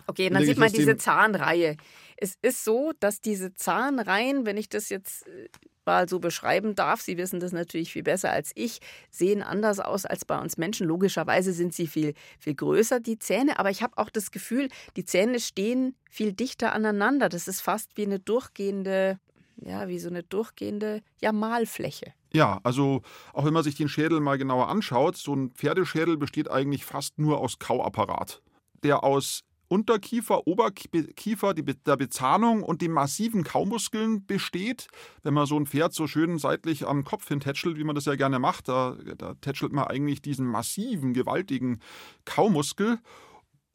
Okay, 0.07 0.29
dann 0.29 0.43
sieht 0.43 0.57
man 0.57 0.71
diese 0.71 0.97
Zahnreihe. 0.97 1.77
Es 2.21 2.35
ist 2.41 2.65
so, 2.65 2.91
dass 2.99 3.21
diese 3.21 3.53
Zahnreihen, 3.53 4.45
wenn 4.45 4.57
ich 4.57 4.67
das 4.67 4.89
jetzt 4.89 5.25
äh, 5.27 5.47
mal 5.85 6.09
so 6.09 6.19
beschreiben 6.19 6.75
darf, 6.75 7.01
Sie 7.01 7.17
wissen 7.17 7.39
das 7.39 7.51
natürlich 7.51 7.93
viel 7.93 8.03
besser 8.03 8.31
als 8.31 8.51
ich, 8.55 8.79
sehen 9.09 9.41
anders 9.41 9.79
aus 9.79 10.05
als 10.05 10.25
bei 10.25 10.39
uns 10.39 10.57
Menschen. 10.57 10.85
Logischerweise 10.85 11.53
sind 11.53 11.73
sie 11.73 11.87
viel, 11.87 12.13
viel 12.37 12.55
größer, 12.55 12.99
die 12.99 13.17
Zähne, 13.17 13.57
aber 13.57 13.69
ich 13.69 13.81
habe 13.81 13.97
auch 13.97 14.09
das 14.09 14.31
Gefühl, 14.31 14.67
die 14.97 15.05
Zähne 15.05 15.39
stehen 15.39 15.95
viel 16.09 16.33
dichter 16.33 16.73
aneinander. 16.73 17.29
Das 17.29 17.47
ist 17.47 17.61
fast 17.61 17.95
wie 17.95 18.05
eine 18.05 18.19
durchgehende, 18.19 19.19
ja, 19.55 19.87
wie 19.87 19.99
so 19.99 20.09
eine 20.09 20.23
durchgehende 20.23 21.01
ja, 21.21 21.31
Malfläche. 21.31 22.13
Ja, 22.33 22.59
also 22.63 23.01
auch 23.33 23.45
wenn 23.45 23.53
man 23.53 23.63
sich 23.63 23.75
den 23.75 23.89
Schädel 23.89 24.19
mal 24.19 24.37
genauer 24.37 24.67
anschaut, 24.67 25.17
so 25.17 25.33
ein 25.33 25.51
Pferdeschädel 25.51 26.17
besteht 26.17 26.51
eigentlich 26.51 26.85
fast 26.85 27.17
nur 27.17 27.39
aus 27.39 27.57
Kauapparat 27.57 28.43
der 28.83 29.03
aus 29.03 29.43
Unterkiefer, 29.69 30.47
Oberkiefer, 30.47 31.53
die, 31.53 31.63
der 31.63 31.95
Bezahnung 31.95 32.63
und 32.63 32.81
den 32.81 32.91
massiven 32.91 33.43
Kaumuskeln 33.43 34.25
besteht. 34.25 34.87
Wenn 35.23 35.35
man 35.35 35.45
so 35.45 35.57
ein 35.57 35.67
Pferd 35.67 35.93
so 35.93 36.07
schön 36.07 36.39
seitlich 36.39 36.87
am 36.87 37.03
Kopf 37.05 37.27
hintätschelt, 37.27 37.77
wie 37.77 37.83
man 37.83 37.95
das 37.95 38.05
ja 38.05 38.15
gerne 38.15 38.39
macht, 38.39 38.67
da, 38.67 38.97
da 39.17 39.35
tätschelt 39.35 39.71
man 39.71 39.85
eigentlich 39.85 40.21
diesen 40.21 40.47
massiven, 40.47 41.13
gewaltigen 41.13 41.79
Kaumuskel. 42.25 42.99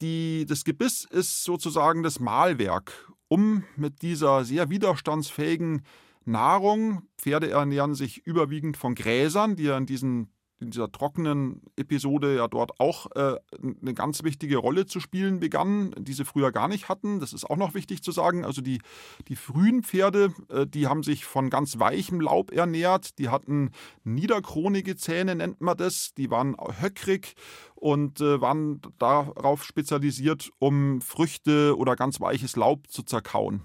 Die, 0.02 0.44
das 0.46 0.64
Gebiss 0.64 1.06
ist 1.08 1.44
sozusagen 1.44 2.02
das 2.02 2.18
Mahlwerk, 2.18 3.08
um 3.28 3.62
mit 3.76 4.02
dieser 4.02 4.44
sehr 4.44 4.68
widerstandsfähigen 4.68 5.82
Nahrung, 6.24 7.02
Pferde 7.18 7.50
ernähren 7.50 7.94
sich 7.94 8.26
überwiegend 8.26 8.76
von 8.76 8.94
Gräsern, 8.94 9.56
die 9.56 9.64
ja 9.64 9.76
in 9.76 9.86
diesen 9.86 10.33
in 10.60 10.70
dieser 10.70 10.90
trockenen 10.90 11.62
Episode 11.76 12.36
ja 12.36 12.48
dort 12.48 12.80
auch 12.80 13.06
äh, 13.16 13.36
eine 13.82 13.94
ganz 13.94 14.22
wichtige 14.22 14.56
Rolle 14.56 14.86
zu 14.86 15.00
spielen 15.00 15.40
begannen, 15.40 15.94
die 15.98 16.12
sie 16.12 16.24
früher 16.24 16.52
gar 16.52 16.68
nicht 16.68 16.88
hatten. 16.88 17.20
Das 17.20 17.32
ist 17.32 17.44
auch 17.44 17.56
noch 17.56 17.74
wichtig 17.74 18.02
zu 18.02 18.12
sagen. 18.12 18.44
Also 18.44 18.62
die, 18.62 18.80
die 19.28 19.36
frühen 19.36 19.82
Pferde, 19.82 20.32
äh, 20.48 20.66
die 20.66 20.86
haben 20.86 21.02
sich 21.02 21.24
von 21.24 21.50
ganz 21.50 21.78
weichem 21.78 22.20
Laub 22.20 22.52
ernährt. 22.52 23.18
Die 23.18 23.28
hatten 23.28 23.70
niederkronige 24.04 24.96
Zähne, 24.96 25.34
nennt 25.34 25.60
man 25.60 25.76
das. 25.76 26.14
Die 26.16 26.30
waren 26.30 26.56
höckrig 26.80 27.34
und 27.74 28.20
äh, 28.20 28.40
waren 28.40 28.80
darauf 28.98 29.64
spezialisiert, 29.64 30.50
um 30.58 31.00
Früchte 31.00 31.76
oder 31.76 31.96
ganz 31.96 32.20
weiches 32.20 32.56
Laub 32.56 32.88
zu 32.88 33.02
zerkauen. 33.02 33.64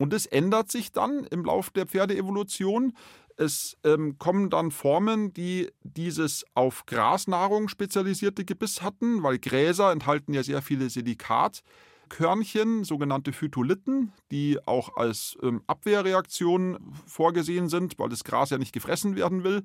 Und 0.00 0.14
es 0.14 0.24
ändert 0.24 0.70
sich 0.70 0.92
dann 0.92 1.24
im 1.24 1.44
Lauf 1.44 1.68
der 1.68 1.84
Pferdeevolution. 1.84 2.94
Es 3.40 3.78
ähm, 3.84 4.18
kommen 4.18 4.50
dann 4.50 4.70
Formen, 4.70 5.32
die 5.32 5.70
dieses 5.82 6.44
auf 6.52 6.84
Grasnahrung 6.84 7.68
spezialisierte 7.68 8.44
Gebiss 8.44 8.82
hatten, 8.82 9.22
weil 9.22 9.38
Gräser 9.38 9.92
enthalten 9.92 10.34
ja 10.34 10.42
sehr 10.42 10.60
viele 10.60 10.90
Silikatkörnchen, 10.90 12.84
sogenannte 12.84 13.32
Phytolithen, 13.32 14.12
die 14.30 14.58
auch 14.66 14.94
als 14.98 15.38
ähm, 15.42 15.62
Abwehrreaktion 15.66 16.92
vorgesehen 17.06 17.70
sind, 17.70 17.98
weil 17.98 18.10
das 18.10 18.24
Gras 18.24 18.50
ja 18.50 18.58
nicht 18.58 18.74
gefressen 18.74 19.16
werden 19.16 19.42
will. 19.42 19.62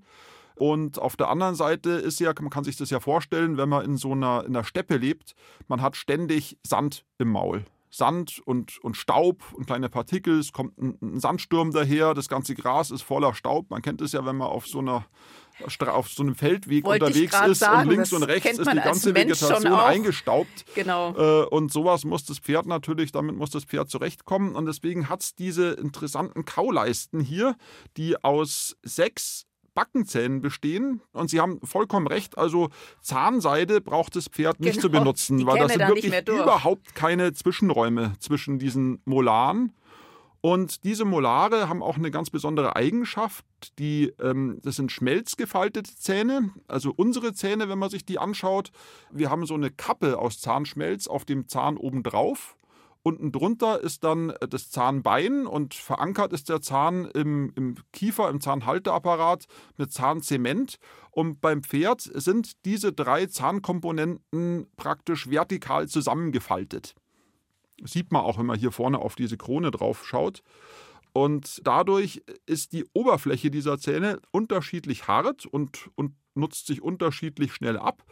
Und 0.55 0.97
auf 0.97 1.17
der 1.17 1.27
anderen 1.27 1.55
Seite 1.55 1.89
ist 1.89 2.21
ja, 2.21 2.31
man 2.39 2.51
kann 2.51 2.63
sich 2.63 2.77
das 2.77 2.91
ja 2.91 3.01
vorstellen, 3.01 3.57
wenn 3.57 3.67
man 3.67 3.83
in 3.83 3.97
so 3.97 4.13
einer 4.13 4.45
in 4.45 4.53
der 4.53 4.63
Steppe 4.63 4.95
lebt, 4.95 5.35
man 5.67 5.81
hat 5.81 5.97
ständig 5.97 6.57
Sand 6.65 7.03
im 7.17 7.27
Maul. 7.29 7.65
Sand 7.95 8.41
und, 8.45 8.77
und 8.83 8.97
Staub 8.97 9.43
und 9.53 9.65
kleine 9.65 9.89
Partikel. 9.89 10.39
Es 10.39 10.51
kommt 10.51 10.77
ein, 10.77 10.97
ein, 11.01 11.19
Sandsturm 11.19 11.71
daher, 11.71 12.13
das 12.13 12.27
ganze 12.27 12.55
Gras 12.55 12.91
ist 12.91 13.01
voller 13.01 13.33
Staub. 13.33 13.69
Man 13.69 13.81
kennt 13.81 14.01
es 14.01 14.11
ja, 14.11 14.25
wenn 14.25 14.37
man 14.37 14.47
auf 14.47 14.67
so 14.67 14.79
einer 14.79 15.05
auf 15.87 16.09
so 16.09 16.21
einem 16.21 16.35
Feldweg 16.35 16.83
Wollte 16.83 17.05
unterwegs 17.05 17.39
ist 17.47 17.59
sagen, 17.59 17.87
und 17.87 17.95
links 17.95 18.11
und 18.11 18.23
rechts 18.23 18.59
ist 18.59 18.69
die 18.69 18.75
ganze 18.75 19.15
Vegetation 19.15 19.73
eingestaubt. 19.73 20.65
Genau. 20.75 21.15
Äh, 21.15 21.45
und 21.45 21.71
sowas 21.71 22.03
muss 22.03 22.25
das 22.25 22.39
Pferd 22.39 22.65
natürlich, 22.65 23.13
damit 23.13 23.37
muss 23.37 23.51
das 23.51 23.63
Pferd 23.63 23.89
zurechtkommen. 23.89 24.53
Und 24.53 24.65
deswegen 24.65 25.07
hat 25.07 25.23
es 25.23 25.33
diese 25.33 25.71
interessanten 25.71 26.43
Kauleisten 26.43 27.21
hier, 27.21 27.55
die 27.95 28.21
aus 28.21 28.75
sechs 28.83 29.45
Backenzähnen 29.75 30.41
bestehen. 30.41 31.01
Und 31.11 31.29
Sie 31.29 31.39
haben 31.39 31.59
vollkommen 31.63 32.07
recht. 32.07 32.37
Also 32.37 32.69
Zahnseide 33.01 33.81
braucht 33.81 34.15
das 34.15 34.27
Pferd 34.27 34.59
nicht 34.59 34.75
genau, 34.75 34.81
zu 34.81 34.89
benutzen, 34.89 35.45
weil 35.45 35.59
das 35.59 35.73
sind 35.73 35.87
wirklich 35.87 36.27
überhaupt 36.27 36.95
keine 36.95 37.33
Zwischenräume 37.33 38.13
zwischen 38.19 38.57
diesen 38.57 39.01
Molaren. 39.05 39.73
Und 40.41 40.83
diese 40.83 41.05
Molare 41.05 41.69
haben 41.69 41.81
auch 41.81 41.97
eine 41.97 42.11
ganz 42.11 42.29
besondere 42.29 42.75
Eigenschaft. 42.75 43.45
Die, 43.79 44.13
ähm, 44.21 44.59
das 44.61 44.75
sind 44.75 44.91
schmelzgefaltete 44.91 45.95
Zähne. 45.95 46.51
Also 46.67 46.93
unsere 46.95 47.33
Zähne, 47.33 47.67
wenn 47.67 47.79
man 47.79 47.89
sich 47.89 48.05
die 48.05 48.19
anschaut, 48.19 48.71
wir 49.11 49.31
haben 49.31 49.47
so 49.47 49.55
eine 49.55 49.71
Kappe 49.71 50.19
aus 50.19 50.39
Zahnschmelz 50.39 51.07
auf 51.07 51.25
dem 51.25 51.47
Zahn 51.47 51.77
obendrauf. 51.77 52.57
Unten 53.07 53.31
drunter 53.31 53.81
ist 53.81 54.03
dann 54.03 54.33
das 54.49 54.71
Zahnbein 54.71 55.45
und 55.45 55.75
verankert 55.75 56.33
ist 56.33 56.49
der 56.49 56.59
Zahn 56.59 57.05
im, 57.05 57.53
im 57.55 57.75
Kiefer, 57.93 58.31
im 58.31 58.41
Zahnhalteapparat 58.41 59.45
mit 59.77 59.93
Zahnzement. 59.93 60.77
Und 61.11 61.39
beim 61.39 61.61
Pferd 61.61 62.01
sind 62.01 62.65
diese 62.65 62.93
drei 62.93 63.27
Zahnkomponenten 63.27 64.65
praktisch 64.75 65.29
vertikal 65.29 65.87
zusammengefaltet. 65.87 66.95
Das 67.77 67.91
sieht 67.91 68.11
man 68.11 68.23
auch, 68.23 68.39
wenn 68.39 68.47
man 68.47 68.57
hier 68.57 68.71
vorne 68.71 68.97
auf 68.97 69.13
diese 69.13 69.37
Krone 69.37 69.69
drauf 69.69 70.03
schaut. 70.03 70.41
Und 71.13 71.61
dadurch 71.63 72.23
ist 72.47 72.73
die 72.73 72.85
Oberfläche 72.93 73.51
dieser 73.51 73.77
Zähne 73.77 74.19
unterschiedlich 74.31 75.07
hart 75.07 75.45
und, 75.45 75.91
und 75.93 76.15
nutzt 76.33 76.65
sich 76.65 76.81
unterschiedlich 76.81 77.53
schnell 77.53 77.77
ab. 77.77 78.03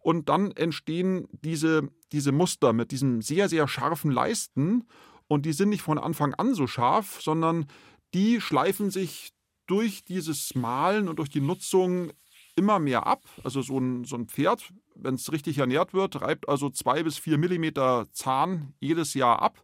Und 0.00 0.28
dann 0.28 0.50
entstehen 0.50 1.28
diese, 1.30 1.88
diese 2.12 2.32
Muster 2.32 2.72
mit 2.72 2.90
diesen 2.90 3.22
sehr, 3.22 3.48
sehr 3.48 3.68
scharfen 3.68 4.10
Leisten. 4.10 4.86
Und 5.28 5.46
die 5.46 5.52
sind 5.52 5.68
nicht 5.68 5.82
von 5.82 5.98
Anfang 5.98 6.34
an 6.34 6.54
so 6.54 6.66
scharf, 6.66 7.20
sondern 7.20 7.66
die 8.14 8.40
schleifen 8.40 8.90
sich 8.90 9.32
durch 9.66 10.04
dieses 10.04 10.54
Malen 10.54 11.08
und 11.08 11.20
durch 11.20 11.28
die 11.28 11.40
Nutzung 11.40 12.10
immer 12.56 12.78
mehr 12.78 13.06
ab. 13.06 13.24
Also 13.44 13.62
so 13.62 13.78
ein, 13.78 14.04
so 14.04 14.16
ein 14.16 14.26
Pferd, 14.26 14.72
wenn 14.94 15.14
es 15.14 15.32
richtig 15.32 15.58
ernährt 15.58 15.94
wird, 15.94 16.20
reibt 16.20 16.48
also 16.48 16.70
zwei 16.70 17.02
bis 17.02 17.18
vier 17.18 17.38
Millimeter 17.38 18.08
Zahn 18.12 18.74
jedes 18.80 19.14
Jahr 19.14 19.40
ab. 19.40 19.62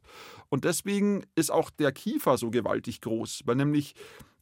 Und 0.49 0.65
deswegen 0.65 1.27
ist 1.35 1.51
auch 1.51 1.71
der 1.71 1.93
Kiefer 1.93 2.39
so 2.39 2.51
gewaltig 2.51 3.01
groß, 3.01 3.43
weil 3.45 3.57
nämlich 3.57 3.95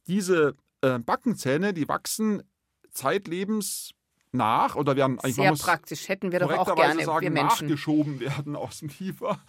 diese 0.07 0.55
äh, 0.81 0.99
Backenzähne, 0.99 1.73
die 1.73 1.87
wachsen 1.87 2.43
zeitlebens 2.91 3.91
nach 4.35 4.75
oder 4.75 4.95
werden 4.95 5.19
eigentlich 5.19 5.35
sehr 5.35 5.53
praktisch. 5.53 6.07
Hätten 6.07 6.31
wir 6.31 6.39
doch 6.39 6.51
auch 6.51 6.75
gerne 6.75 7.03
sagen, 7.03 7.23
wir 7.23 7.31
Menschen. 7.31 7.67
nachgeschoben 7.67 8.19
werden 8.19 8.55
aus 8.55 8.79
dem 8.79 8.89
Kiefer 8.89 9.39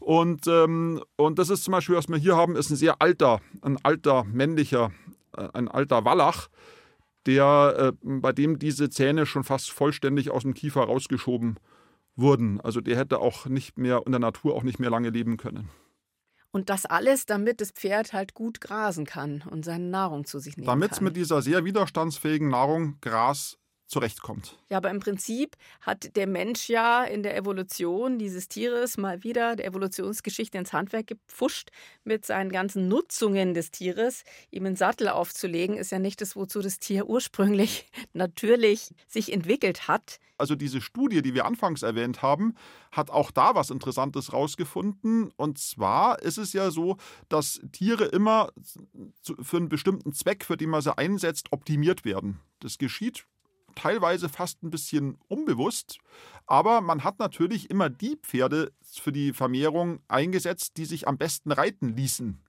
und 0.00 0.46
ähm, 0.46 1.02
und 1.16 1.38
das 1.38 1.50
ist 1.50 1.64
zum 1.64 1.72
Beispiel 1.72 1.96
was 1.96 2.08
wir 2.08 2.16
hier 2.16 2.36
haben 2.36 2.56
ist 2.56 2.70
ein 2.70 2.76
sehr 2.76 3.00
alter 3.00 3.40
ein 3.62 3.78
alter 3.82 4.24
männlicher 4.24 4.90
äh, 5.36 5.48
ein 5.52 5.68
alter 5.68 6.04
Wallach 6.04 6.48
der 7.26 7.92
äh, 7.92 7.92
bei 8.02 8.32
dem 8.32 8.58
diese 8.58 8.90
Zähne 8.90 9.26
schon 9.26 9.44
fast 9.44 9.70
vollständig 9.70 10.30
aus 10.30 10.42
dem 10.42 10.54
Kiefer 10.54 10.82
rausgeschoben 10.82 11.58
wurden. 12.16 12.60
Also 12.60 12.80
der 12.80 12.96
hätte 12.96 13.18
auch 13.18 13.46
nicht 13.46 13.78
mehr 13.78 14.02
in 14.06 14.12
der 14.12 14.20
Natur 14.20 14.54
auch 14.54 14.62
nicht 14.62 14.78
mehr 14.78 14.90
lange 14.90 15.10
leben 15.10 15.36
können. 15.36 15.68
Und 16.52 16.68
das 16.68 16.84
alles, 16.84 17.26
damit 17.26 17.60
das 17.60 17.70
Pferd 17.70 18.12
halt 18.12 18.34
gut 18.34 18.60
grasen 18.60 19.06
kann 19.06 19.44
und 19.48 19.64
seine 19.64 19.84
Nahrung 19.84 20.24
zu 20.24 20.40
sich 20.40 20.56
nehmen 20.56 20.66
damit 20.66 20.90
kann. 20.90 20.96
Damit 20.98 20.98
es 20.98 21.00
mit 21.00 21.16
dieser 21.16 21.42
sehr 21.42 21.64
widerstandsfähigen 21.64 22.48
Nahrung 22.48 22.98
Gras 23.00 23.56
zurechtkommt. 23.90 24.56
Ja, 24.68 24.76
aber 24.76 24.90
im 24.90 25.00
Prinzip 25.00 25.56
hat 25.80 26.14
der 26.16 26.28
Mensch 26.28 26.68
ja 26.68 27.04
in 27.04 27.22
der 27.22 27.36
Evolution 27.36 28.18
dieses 28.18 28.48
Tieres 28.48 28.96
mal 28.96 29.24
wieder 29.24 29.56
der 29.56 29.66
Evolutionsgeschichte 29.66 30.56
ins 30.56 30.72
Handwerk 30.72 31.08
gepfuscht 31.08 31.70
mit 32.04 32.24
seinen 32.24 32.52
ganzen 32.52 32.86
Nutzungen 32.86 33.52
des 33.52 33.72
Tieres. 33.72 34.22
Ihm 34.50 34.66
einen 34.66 34.76
Sattel 34.76 35.08
aufzulegen, 35.08 35.76
ist 35.76 35.90
ja 35.90 35.98
nicht 35.98 36.20
das, 36.20 36.36
wozu 36.36 36.60
das 36.60 36.78
Tier 36.78 37.08
ursprünglich 37.08 37.90
natürlich 38.12 38.94
sich 39.08 39.32
entwickelt 39.32 39.88
hat. 39.88 40.20
Also 40.38 40.54
diese 40.54 40.80
Studie, 40.80 41.20
die 41.20 41.34
wir 41.34 41.44
anfangs 41.44 41.82
erwähnt 41.82 42.22
haben, 42.22 42.54
hat 42.92 43.10
auch 43.10 43.30
da 43.30 43.56
was 43.56 43.70
Interessantes 43.70 44.32
rausgefunden. 44.32 45.32
Und 45.36 45.58
zwar 45.58 46.22
ist 46.22 46.38
es 46.38 46.52
ja 46.52 46.70
so, 46.70 46.96
dass 47.28 47.60
Tiere 47.72 48.04
immer 48.04 48.50
für 49.42 49.56
einen 49.56 49.68
bestimmten 49.68 50.12
Zweck, 50.12 50.44
für 50.44 50.56
den 50.56 50.70
man 50.70 50.80
sie 50.80 50.96
einsetzt, 50.96 51.48
optimiert 51.52 52.04
werden. 52.04 52.40
Das 52.60 52.78
geschieht 52.78 53.26
teilweise 53.74 54.28
fast 54.28 54.62
ein 54.62 54.70
bisschen 54.70 55.18
unbewusst. 55.28 55.98
Aber 56.46 56.80
man 56.80 57.04
hat 57.04 57.18
natürlich 57.18 57.70
immer 57.70 57.90
die 57.90 58.16
Pferde 58.16 58.72
für 58.82 59.12
die 59.12 59.32
Vermehrung 59.32 60.00
eingesetzt, 60.08 60.76
die 60.76 60.84
sich 60.84 61.06
am 61.06 61.18
besten 61.18 61.52
reiten 61.52 61.96
ließen. 61.96 62.40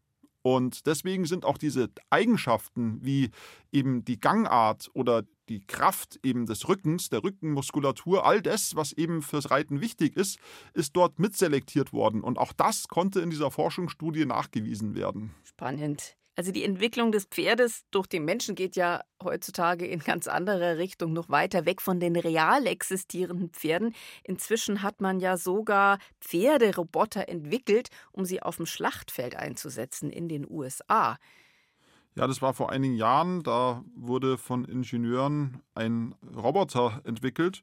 Und 0.44 0.88
deswegen 0.88 1.26
sind 1.26 1.46
auch 1.46 1.58
diese 1.58 1.90
Eigenschaften 2.10 3.00
wie 3.04 3.30
eben 3.72 4.04
die 4.04 4.20
Gangart 4.20 4.90
oder 4.94 5.24
die 5.50 5.60
Kraft 5.60 6.20
eben 6.24 6.46
des 6.46 6.68
Rückens, 6.68 7.10
der 7.10 7.24
Rückenmuskulatur, 7.24 8.26
all 8.26 8.42
das, 8.42 8.76
was 8.76 8.94
eben 8.94 9.22
fürs 9.22 9.52
Reiten 9.52 9.82
wichtig 9.82 10.16
ist, 10.16 10.40
ist 10.74 10.96
dort 10.96 11.20
mitselektiert 11.20 11.94
worden. 11.94 12.22
Und 12.22 12.38
auch 12.38 12.54
das 12.54 12.88
konnte 12.88 13.22
in 13.22 13.30
dieser 13.30 13.52
Forschungsstudie 13.52 14.26
nachgewiesen 14.26 14.96
werden. 14.96 15.32
Spannend. 15.44 16.16
Also 16.42 16.52
die 16.52 16.64
Entwicklung 16.64 17.12
des 17.12 17.26
Pferdes 17.26 17.86
durch 17.92 18.08
den 18.08 18.26
Menschen 18.26 18.56
geht 18.56 18.76
ja 18.76 19.04
heutzutage 19.22 19.86
in 19.86 20.00
ganz 20.00 20.28
andere 20.28 20.80
Richtung, 20.80 21.14
noch 21.14 21.30
weiter 21.30 21.68
weg 21.68 21.84
von 21.84 22.00
den 22.00 22.16
real 22.16 22.66
existierenden 22.66 23.52
Pferden. 23.52 23.94
Inzwischen 24.24 24.82
hat 24.82 25.02
man 25.02 25.20
ja 25.20 25.38
sogar 25.38 26.00
Pferderoboter 26.20 27.30
entwickelt, 27.30 27.90
um 28.12 28.26
sie 28.26 28.42
auf 28.42 28.56
dem 28.56 28.66
Schlachtfeld 28.66 29.36
einzusetzen 29.36 30.10
in 30.10 30.30
den 30.30 30.50
USA. 30.50 31.20
Ja, 32.16 32.26
das 32.26 32.42
war 32.42 32.56
vor 32.56 32.72
einigen 32.72 32.96
Jahren. 32.96 33.44
Da 33.44 33.84
wurde 33.96 34.40
von 34.40 34.66
Ingenieuren 34.66 35.62
ein 35.76 36.16
Roboter 36.36 37.02
entwickelt 37.04 37.62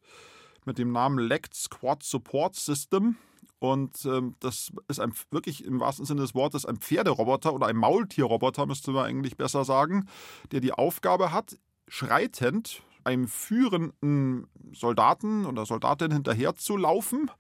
mit 0.67 0.79
dem 0.79 0.93
Namen 0.93 1.19
Lect 1.19 1.53
Squad 1.53 2.05
Support 2.05 2.55
System. 2.55 3.17
Und 3.59 4.05
ähm, 4.05 4.37
das 4.41 4.71
ist 4.87 5.01
ein, 5.01 5.13
wirklich 5.31 5.65
im 5.65 5.81
wahrsten 5.81 6.05
Sinne 6.05 6.21
des 6.21 6.35
Wortes 6.35 6.65
ein 6.65 6.77
Pferderoboter 6.77 7.53
oder 7.53 7.67
ein 7.67 7.77
Maultierroboter, 7.77 8.67
müsste 8.67 8.93
man 8.93 9.07
eigentlich 9.07 9.37
besser 9.37 9.65
sagen, 9.65 10.07
der 10.53 10.61
die 10.61 10.73
Aufgabe 10.73 11.33
hat, 11.33 11.59
schreitend 11.89 12.83
einem 13.05 13.27
führenden 13.27 14.47
Soldaten 14.73 15.47
oder 15.47 15.65
Soldatin 15.67 16.13
hinterher 16.13 16.55
zu 16.55 16.77
laufen 16.77 17.31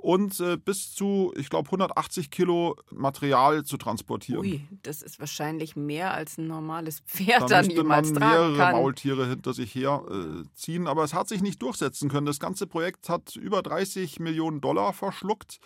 und 0.00 0.40
äh, 0.40 0.56
bis 0.56 0.94
zu, 0.94 1.32
ich 1.36 1.50
glaube, 1.50 1.68
180 1.68 2.30
Kilo 2.30 2.76
Material 2.90 3.64
zu 3.64 3.76
transportieren. 3.76 4.40
Ui, 4.40 4.66
das 4.82 5.02
ist 5.02 5.20
wahrscheinlich 5.20 5.76
mehr 5.76 6.14
als 6.14 6.38
ein 6.38 6.46
normales 6.46 7.00
Pferd 7.00 7.42
da 7.42 7.46
dann 7.46 7.70
jemals 7.70 8.10
man 8.12 8.28
mehrere 8.28 8.56
kann. 8.56 8.72
Maultiere 8.72 9.28
hinter 9.28 9.52
sich 9.52 9.74
herziehen, 9.74 10.86
äh, 10.86 10.88
aber 10.88 11.04
es 11.04 11.14
hat 11.14 11.28
sich 11.28 11.42
nicht 11.42 11.60
durchsetzen 11.60 12.08
können. 12.08 12.26
Das 12.26 12.40
ganze 12.40 12.66
Projekt 12.66 13.08
hat 13.08 13.36
über 13.36 13.62
30 13.62 14.20
Millionen 14.20 14.60
Dollar 14.60 14.92
verschluckt. 14.92 15.60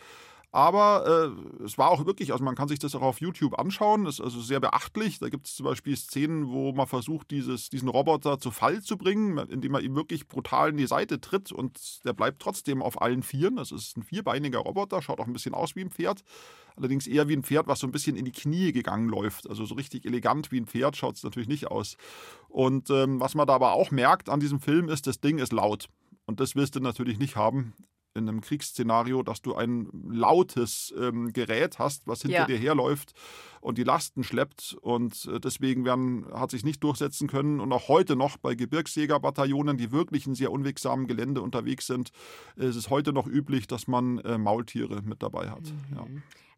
Aber 0.54 1.34
äh, 1.60 1.64
es 1.64 1.78
war 1.78 1.90
auch 1.90 2.06
wirklich, 2.06 2.30
also 2.30 2.44
man 2.44 2.54
kann 2.54 2.68
sich 2.68 2.78
das 2.78 2.94
auch 2.94 3.02
auf 3.02 3.20
YouTube 3.20 3.58
anschauen, 3.58 4.04
das 4.04 4.20
ist 4.20 4.20
also 4.20 4.40
sehr 4.40 4.60
beachtlich. 4.60 5.18
Da 5.18 5.28
gibt 5.28 5.48
es 5.48 5.56
zum 5.56 5.66
Beispiel 5.66 5.96
Szenen, 5.96 6.48
wo 6.48 6.72
man 6.72 6.86
versucht, 6.86 7.32
dieses, 7.32 7.70
diesen 7.70 7.88
Roboter 7.88 8.38
zu 8.38 8.52
Fall 8.52 8.80
zu 8.80 8.96
bringen, 8.96 9.36
indem 9.48 9.72
man 9.72 9.82
ihm 9.82 9.96
wirklich 9.96 10.28
brutal 10.28 10.70
in 10.70 10.76
die 10.76 10.86
Seite 10.86 11.20
tritt 11.20 11.50
und 11.50 12.04
der 12.04 12.12
bleibt 12.12 12.40
trotzdem 12.40 12.82
auf 12.82 13.02
allen 13.02 13.24
Vieren. 13.24 13.56
Das 13.56 13.72
ist 13.72 13.96
ein 13.96 14.04
vierbeiniger 14.04 14.60
Roboter, 14.60 15.02
schaut 15.02 15.18
auch 15.18 15.26
ein 15.26 15.32
bisschen 15.32 15.54
aus 15.54 15.74
wie 15.74 15.80
ein 15.80 15.90
Pferd. 15.90 16.22
Allerdings 16.76 17.08
eher 17.08 17.26
wie 17.26 17.34
ein 17.34 17.42
Pferd, 17.42 17.66
was 17.66 17.80
so 17.80 17.88
ein 17.88 17.92
bisschen 17.92 18.14
in 18.14 18.24
die 18.24 18.30
Knie 18.30 18.70
gegangen 18.70 19.08
läuft. 19.08 19.48
Also 19.48 19.64
so 19.64 19.74
richtig 19.74 20.04
elegant 20.04 20.52
wie 20.52 20.60
ein 20.60 20.68
Pferd 20.68 20.96
schaut 20.96 21.16
es 21.16 21.24
natürlich 21.24 21.48
nicht 21.48 21.66
aus. 21.66 21.96
Und 22.48 22.90
ähm, 22.90 23.18
was 23.18 23.34
man 23.34 23.48
da 23.48 23.54
aber 23.54 23.72
auch 23.72 23.90
merkt 23.90 24.28
an 24.28 24.38
diesem 24.38 24.60
Film 24.60 24.88
ist, 24.88 25.08
das 25.08 25.20
Ding 25.20 25.38
ist 25.38 25.52
laut. 25.52 25.88
Und 26.26 26.38
das 26.38 26.54
willst 26.54 26.76
du 26.76 26.80
natürlich 26.80 27.18
nicht 27.18 27.34
haben 27.34 27.74
in 28.14 28.28
einem 28.28 28.40
Kriegsszenario, 28.40 29.22
dass 29.22 29.42
du 29.42 29.54
ein 29.54 29.88
lautes 30.08 30.94
ähm, 30.98 31.32
Gerät 31.32 31.78
hast, 31.78 32.06
was 32.06 32.22
hinter 32.22 32.38
ja. 32.38 32.46
dir 32.46 32.56
herläuft 32.56 33.12
und 33.60 33.76
die 33.78 33.82
Lasten 33.82 34.22
schleppt. 34.22 34.76
Und 34.80 35.26
äh, 35.26 35.40
deswegen 35.40 35.84
werden, 35.84 36.26
hat 36.32 36.50
sich 36.50 36.64
nicht 36.64 36.82
durchsetzen 36.84 37.28
können. 37.28 37.60
Und 37.60 37.72
auch 37.72 37.88
heute 37.88 38.14
noch 38.14 38.36
bei 38.36 38.54
Gebirgsjägerbataillonen, 38.54 39.76
die 39.76 39.90
wirklich 39.90 40.26
in 40.26 40.34
sehr 40.34 40.52
unwegsamen 40.52 41.06
Gelände 41.06 41.42
unterwegs 41.42 41.86
sind, 41.86 42.10
ist 42.56 42.76
es 42.76 42.90
heute 42.90 43.12
noch 43.12 43.26
üblich, 43.26 43.66
dass 43.66 43.88
man 43.88 44.18
äh, 44.18 44.38
Maultiere 44.38 45.02
mit 45.02 45.22
dabei 45.22 45.50
hat. 45.50 45.62
Mhm. 45.62 45.96
Ja. 45.96 46.06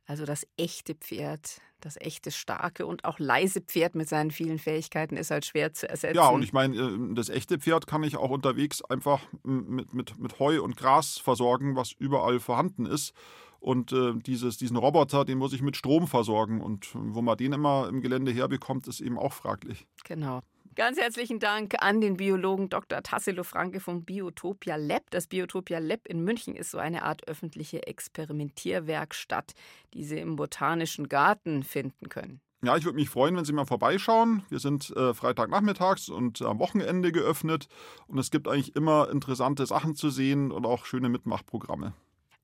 Also 0.07 0.25
das 0.25 0.47
echte 0.57 0.95
Pferd, 0.95 1.61
das 1.81 1.97
echte 2.01 2.31
starke 2.31 2.87
und 2.87 3.05
auch 3.05 3.19
leise 3.19 3.61
Pferd 3.61 3.97
mit 3.97 4.09
seinen 4.09 4.31
vielen 4.31 4.59
Fähigkeiten 4.59 5.17
ist 5.17 5.33
halt 5.33 5.45
schwer 5.45 5.73
zu 5.73 5.89
ersetzen. 5.89 6.17
Ja, 6.17 6.29
und 6.29 6.43
ich 6.43 6.53
meine, 6.53 6.77
äh, 6.77 7.15
das 7.15 7.29
echte 7.29 7.59
Pferd 7.59 7.87
kann 7.89 8.05
ich 8.05 8.17
auch 8.17 8.31
unterwegs 8.31 8.83
einfach 8.83 9.21
mit, 9.43 9.93
mit, 9.93 10.19
mit 10.19 10.39
Heu 10.39 10.63
und 10.63 10.77
Gras 10.77 11.19
versorgen, 11.19 11.75
was 11.75 11.93
überall 11.93 12.39
vorhanden 12.39 12.87
ist. 12.87 13.13
Und 13.59 13.93
äh, 13.93 14.13
dieses, 14.15 14.59
diesen 14.59 14.77
Roboter, 14.77 15.25
den 15.25 15.39
muss 15.39 15.53
ich 15.53 15.61
mit 15.61 15.77
Strom 15.77 16.07
versorgen. 16.07 16.61
Und 16.61 16.91
wo 16.95 17.21
man 17.21 17.37
den 17.37 17.53
immer 17.53 17.89
im 17.89 18.01
Gelände 18.01 18.31
herbekommt, 18.31 18.87
ist 18.87 19.01
eben 19.01 19.19
auch 19.19 19.33
fraglich. 19.33 19.89
Genau. 20.05 20.41
Ganz 20.77 20.99
herzlichen 20.99 21.39
Dank 21.39 21.75
an 21.79 22.03
den 22.03 22.19
Biologen 22.19 22.69
Dr. 22.69 23.03
Tassilo 23.03 23.45
Franke 23.45 23.81
vom 23.81 24.05
Biotopia 24.05 24.77
Lab. 24.77 25.05
Das 25.09 25.27
Biotopia 25.27 25.79
Lab 25.79 26.07
in 26.07 26.23
München 26.23 26.55
ist 26.55 26.71
so 26.71 26.77
eine 26.77 27.03
Art 27.05 27.27
öffentliche 27.29 27.87
Experimentierwerkstatt, 27.87 29.55
die 29.95 30.05
Sie 30.05 30.19
im 30.19 30.37
Botanischen 30.37 31.09
Garten 31.09 31.63
finden 31.63 32.11
können. 32.11 32.43
Ja, 32.63 32.77
ich 32.77 32.85
würde 32.85 32.97
mich 32.97 33.09
freuen, 33.09 33.35
wenn 33.37 33.47
Sie 33.47 33.55
mal 33.55 33.65
vorbeischauen. 33.65 34.43
Wir 34.51 34.59
sind 34.59 34.95
äh, 34.95 35.15
Freitagnachmittags 35.15 36.11
und 36.11 36.43
am 36.43 36.59
Wochenende 36.59 37.11
geöffnet 37.11 37.69
und 38.07 38.19
es 38.19 38.31
gibt 38.31 38.47
eigentlich 38.47 38.77
immer 38.77 39.09
interessante 39.11 39.65
Sachen 39.65 39.97
zu 39.97 40.11
sehen 40.11 40.53
und 40.53 40.67
auch 40.67 40.85
schöne 40.85 41.09
Mitmachprogramme. 41.09 41.95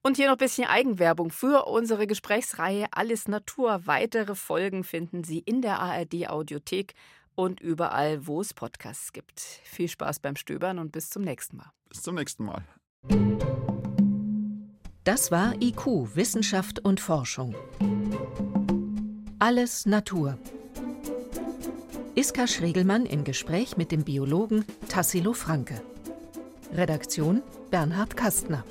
Und 0.04 0.16
hier 0.16 0.26
noch 0.26 0.36
ein 0.36 0.38
bisschen 0.38 0.66
Eigenwerbung 0.66 1.30
für 1.30 1.66
unsere 1.66 2.06
Gesprächsreihe 2.06 2.86
Alles 2.90 3.28
Natur. 3.28 3.82
Weitere 3.84 4.34
Folgen 4.34 4.84
finden 4.84 5.22
Sie 5.22 5.38
in 5.38 5.62
der 5.62 5.80
ARD 5.80 6.28
Audiothek 6.28 6.94
und 7.34 7.60
überall, 7.60 8.26
wo 8.26 8.40
es 8.40 8.54
Podcasts 8.54 9.12
gibt. 9.12 9.40
Viel 9.40 9.88
Spaß 9.88 10.20
beim 10.20 10.36
Stöbern 10.36 10.78
und 10.78 10.92
bis 10.92 11.10
zum 11.10 11.22
nächsten 11.22 11.56
Mal. 11.56 11.70
Bis 11.88 12.02
zum 12.02 12.14
nächsten 12.14 12.44
Mal. 12.44 12.64
Das 15.04 15.30
war 15.30 15.60
IQ, 15.60 16.14
Wissenschaft 16.14 16.78
und 16.78 17.00
Forschung. 17.00 17.54
Alles 19.38 19.86
Natur. 19.86 20.38
Iska 22.14 22.46
Schregelmann 22.46 23.06
im 23.06 23.24
Gespräch 23.24 23.76
mit 23.76 23.90
dem 23.90 24.04
Biologen 24.04 24.64
Tassilo 24.88 25.32
Franke. 25.32 25.82
Redaktion 26.72 27.42
Bernhard 27.70 28.16
Kastner. 28.16 28.64